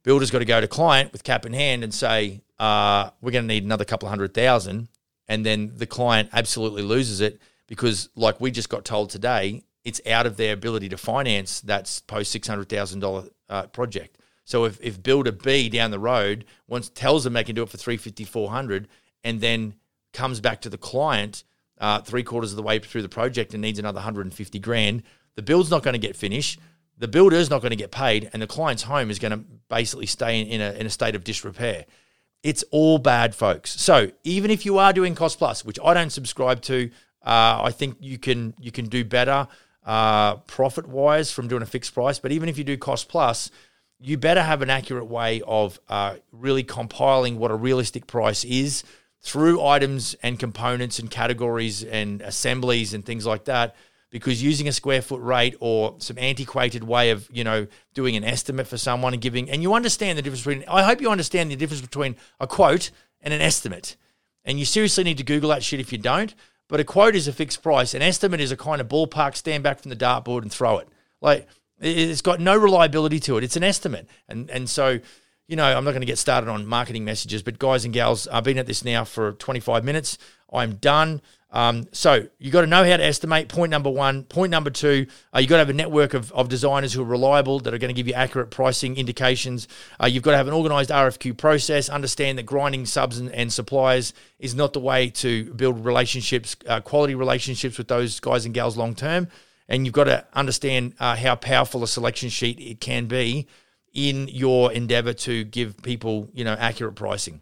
Builder's 0.02 0.30
got 0.30 0.40
to 0.40 0.44
go 0.44 0.60
to 0.60 0.68
client 0.68 1.12
with 1.12 1.24
cap 1.24 1.46
in 1.46 1.52
hand 1.52 1.84
and 1.84 1.94
say, 1.94 2.42
uh, 2.58 3.10
we're 3.20 3.32
going 3.32 3.44
to 3.44 3.48
need 3.48 3.64
another 3.64 3.84
couple 3.84 4.06
of 4.06 4.10
hundred 4.10 4.34
thousand. 4.34 4.88
And 5.28 5.44
then 5.44 5.72
the 5.76 5.86
client 5.86 6.30
absolutely 6.32 6.82
loses 6.82 7.20
it 7.20 7.40
because, 7.66 8.08
like 8.14 8.40
we 8.40 8.52
just 8.52 8.68
got 8.68 8.84
told 8.84 9.10
today, 9.10 9.64
it's 9.86 10.00
out 10.10 10.26
of 10.26 10.36
their 10.36 10.52
ability 10.52 10.88
to 10.88 10.96
finance 10.96 11.60
that 11.60 12.02
post 12.08 12.34
$600,000 12.34 13.30
uh, 13.48 13.66
project. 13.68 14.18
So 14.44 14.64
if, 14.64 14.80
if 14.82 15.00
builder 15.00 15.30
B 15.30 15.68
down 15.68 15.92
the 15.92 16.00
road 16.00 16.44
once 16.66 16.88
tells 16.88 17.22
them 17.22 17.34
they 17.34 17.44
can 17.44 17.54
do 17.54 17.62
it 17.62 17.68
for 17.68 17.76
350, 17.76 18.24
400 18.24 18.88
and 19.22 19.40
then 19.40 19.74
comes 20.12 20.40
back 20.40 20.60
to 20.62 20.68
the 20.68 20.76
client 20.76 21.44
uh, 21.78 22.00
three 22.00 22.24
quarters 22.24 22.50
of 22.50 22.56
the 22.56 22.64
way 22.64 22.80
through 22.80 23.02
the 23.02 23.08
project 23.08 23.54
and 23.54 23.62
needs 23.62 23.78
another 23.78 23.98
150 23.98 24.58
grand, 24.58 25.04
the 25.36 25.42
build's 25.42 25.70
not 25.70 25.84
going 25.84 25.92
to 25.92 26.00
get 26.00 26.16
finished. 26.16 26.58
The 26.98 27.06
builder's 27.06 27.48
not 27.48 27.60
going 27.60 27.70
to 27.70 27.76
get 27.76 27.92
paid, 27.92 28.30
and 28.32 28.40
the 28.40 28.46
client's 28.46 28.82
home 28.82 29.10
is 29.10 29.18
going 29.18 29.32
to 29.32 29.44
basically 29.68 30.06
stay 30.06 30.40
in, 30.40 30.46
in, 30.46 30.60
a, 30.62 30.72
in 30.72 30.86
a 30.86 30.90
state 30.90 31.14
of 31.14 31.24
disrepair. 31.24 31.84
It's 32.42 32.64
all 32.70 32.96
bad, 32.96 33.34
folks. 33.34 33.78
So 33.78 34.10
even 34.24 34.50
if 34.50 34.64
you 34.64 34.78
are 34.78 34.94
doing 34.94 35.14
cost 35.14 35.36
plus, 35.36 35.62
which 35.62 35.78
I 35.84 35.92
don't 35.92 36.10
subscribe 36.10 36.62
to, 36.62 36.90
uh, 37.22 37.60
I 37.62 37.70
think 37.70 37.98
you 38.00 38.18
can 38.18 38.54
you 38.58 38.70
can 38.70 38.86
do 38.86 39.04
better 39.04 39.48
uh, 39.86 40.36
profit 40.36 40.88
wise 40.88 41.30
from 41.30 41.48
doing 41.48 41.62
a 41.62 41.66
fixed 41.66 41.94
price. 41.94 42.18
But 42.18 42.32
even 42.32 42.48
if 42.48 42.58
you 42.58 42.64
do 42.64 42.76
cost 42.76 43.08
plus, 43.08 43.50
you 43.98 44.18
better 44.18 44.42
have 44.42 44.60
an 44.60 44.68
accurate 44.68 45.06
way 45.06 45.40
of 45.46 45.80
uh, 45.88 46.16
really 46.32 46.64
compiling 46.64 47.38
what 47.38 47.50
a 47.50 47.54
realistic 47.54 48.06
price 48.06 48.44
is 48.44 48.82
through 49.20 49.64
items 49.64 50.14
and 50.22 50.38
components 50.38 50.98
and 50.98 51.10
categories 51.10 51.82
and 51.82 52.20
assemblies 52.20 52.92
and 52.92 53.06
things 53.06 53.24
like 53.24 53.44
that. 53.44 53.76
Because 54.10 54.42
using 54.42 54.68
a 54.68 54.72
square 54.72 55.02
foot 55.02 55.20
rate 55.20 55.56
or 55.60 55.96
some 55.98 56.16
antiquated 56.18 56.84
way 56.84 57.10
of 57.10 57.28
you 57.30 57.44
know 57.44 57.66
doing 57.92 58.16
an 58.16 58.24
estimate 58.24 58.66
for 58.66 58.78
someone 58.78 59.12
and 59.12 59.20
giving 59.20 59.50
and 59.50 59.62
you 59.62 59.74
understand 59.74 60.16
the 60.16 60.22
difference 60.22 60.44
between 60.44 60.64
i 60.68 60.84
hope 60.84 61.00
you 61.00 61.10
understand 61.10 61.50
the 61.50 61.56
difference 61.56 61.80
between 61.80 62.14
a 62.38 62.46
quote 62.46 62.92
and 63.20 63.34
an 63.34 63.40
estimate. 63.40 63.96
And 64.44 64.60
you 64.60 64.64
seriously 64.64 65.02
need 65.02 65.18
to 65.18 65.24
google 65.24 65.50
that 65.50 65.64
shit 65.64 65.80
if 65.80 65.92
you 65.92 65.98
don't 65.98 66.34
but 66.68 66.80
a 66.80 66.84
quote 66.84 67.14
is 67.14 67.28
a 67.28 67.32
fixed 67.32 67.62
price 67.62 67.94
an 67.94 68.02
estimate 68.02 68.40
is 68.40 68.52
a 68.52 68.56
kind 68.56 68.80
of 68.80 68.88
ballpark 68.88 69.36
stand 69.36 69.62
back 69.62 69.80
from 69.80 69.90
the 69.90 69.96
dartboard 69.96 70.42
and 70.42 70.52
throw 70.52 70.78
it 70.78 70.88
like 71.20 71.46
it's 71.78 72.22
got 72.22 72.40
no 72.40 72.56
reliability 72.56 73.20
to 73.20 73.36
it 73.36 73.44
it's 73.44 73.56
an 73.56 73.64
estimate 73.64 74.08
and 74.28 74.50
and 74.50 74.68
so 74.68 74.98
you 75.48 75.56
know, 75.56 75.64
I'm 75.64 75.84
not 75.84 75.92
going 75.92 76.00
to 76.00 76.06
get 76.06 76.18
started 76.18 76.50
on 76.50 76.66
marketing 76.66 77.04
messages, 77.04 77.42
but 77.42 77.58
guys 77.58 77.84
and 77.84 77.94
gals, 77.94 78.26
I've 78.28 78.44
been 78.44 78.58
at 78.58 78.66
this 78.66 78.84
now 78.84 79.04
for 79.04 79.32
25 79.32 79.84
minutes. 79.84 80.18
I'm 80.52 80.76
done. 80.76 81.20
Um, 81.56 81.88
so 81.90 82.28
you 82.38 82.50
got 82.50 82.60
to 82.60 82.66
know 82.66 82.84
how 82.84 82.98
to 82.98 83.02
estimate. 83.02 83.48
Point 83.48 83.70
number 83.70 83.88
one. 83.88 84.24
Point 84.24 84.50
number 84.50 84.68
two, 84.68 85.06
uh, 85.34 85.38
you 85.38 85.46
got 85.46 85.54
to 85.54 85.60
have 85.60 85.70
a 85.70 85.72
network 85.72 86.12
of, 86.12 86.30
of 86.32 86.50
designers 86.50 86.92
who 86.92 87.00
are 87.00 87.06
reliable 87.06 87.60
that 87.60 87.72
are 87.72 87.78
going 87.78 87.88
to 87.88 87.94
give 87.94 88.06
you 88.06 88.12
accurate 88.12 88.50
pricing 88.50 88.98
indications. 88.98 89.66
Uh, 89.98 90.04
you've 90.04 90.22
got 90.22 90.32
to 90.32 90.36
have 90.36 90.48
an 90.48 90.52
organized 90.52 90.90
RFQ 90.90 91.38
process. 91.38 91.88
Understand 91.88 92.36
that 92.36 92.42
grinding 92.42 92.84
subs 92.84 93.16
and, 93.16 93.30
and 93.32 93.50
suppliers 93.50 94.12
is 94.38 94.54
not 94.54 94.74
the 94.74 94.80
way 94.80 95.08
to 95.08 95.50
build 95.54 95.82
relationships, 95.82 96.56
uh, 96.68 96.82
quality 96.82 97.14
relationships 97.14 97.78
with 97.78 97.88
those 97.88 98.20
guys 98.20 98.44
and 98.44 98.52
gals 98.52 98.76
long 98.76 98.94
term. 98.94 99.26
And 99.66 99.86
you've 99.86 99.94
got 99.94 100.04
to 100.04 100.26
understand 100.34 100.92
uh, 101.00 101.16
how 101.16 101.36
powerful 101.36 101.82
a 101.82 101.88
selection 101.88 102.28
sheet 102.28 102.60
it 102.60 102.82
can 102.82 103.06
be 103.06 103.48
in 103.94 104.28
your 104.28 104.72
endeavor 104.72 105.14
to 105.14 105.44
give 105.44 105.82
people, 105.82 106.28
you 106.34 106.44
know, 106.44 106.52
accurate 106.52 106.96
pricing. 106.96 107.40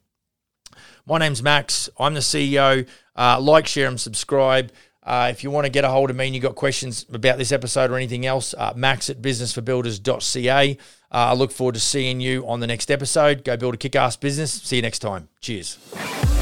My 1.07 1.19
name's 1.19 1.43
Max. 1.43 1.89
I'm 1.99 2.15
the 2.15 2.21
CEO. 2.21 2.87
Uh, 3.17 3.41
like, 3.41 3.67
share, 3.67 3.89
and 3.89 4.01
subscribe. 4.01 4.73
Uh, 5.03 5.29
if 5.31 5.45
you 5.45 5.51
want 5.51 5.67
to 5.67 5.71
get 5.71 5.85
a 5.85 5.89
hold 5.89 6.11
of 6.11 6.17
me 6.17 6.27
and 6.27 6.35
you've 6.35 6.43
got 6.43 6.55
questions 6.55 7.05
about 7.13 7.37
this 7.37 7.53
episode 7.53 7.91
or 7.91 7.97
anything 7.97 8.25
else, 8.25 8.55
uh, 8.57 8.73
max 8.75 9.11
at 9.11 9.21
businessforbuilders.ca. 9.21 10.71
Uh, 10.73 10.77
I 11.11 11.35
look 11.35 11.53
forward 11.53 11.75
to 11.75 11.81
seeing 11.81 12.21
you 12.21 12.47
on 12.49 12.61
the 12.61 12.67
next 12.67 12.91
episode. 12.91 13.45
Go 13.45 13.57
build 13.57 13.75
a 13.75 13.77
kick 13.77 13.95
ass 13.97 14.17
business. 14.17 14.53
See 14.53 14.77
you 14.77 14.83
next 14.83 15.01
time. 15.01 15.29
Cheers. 15.41 16.34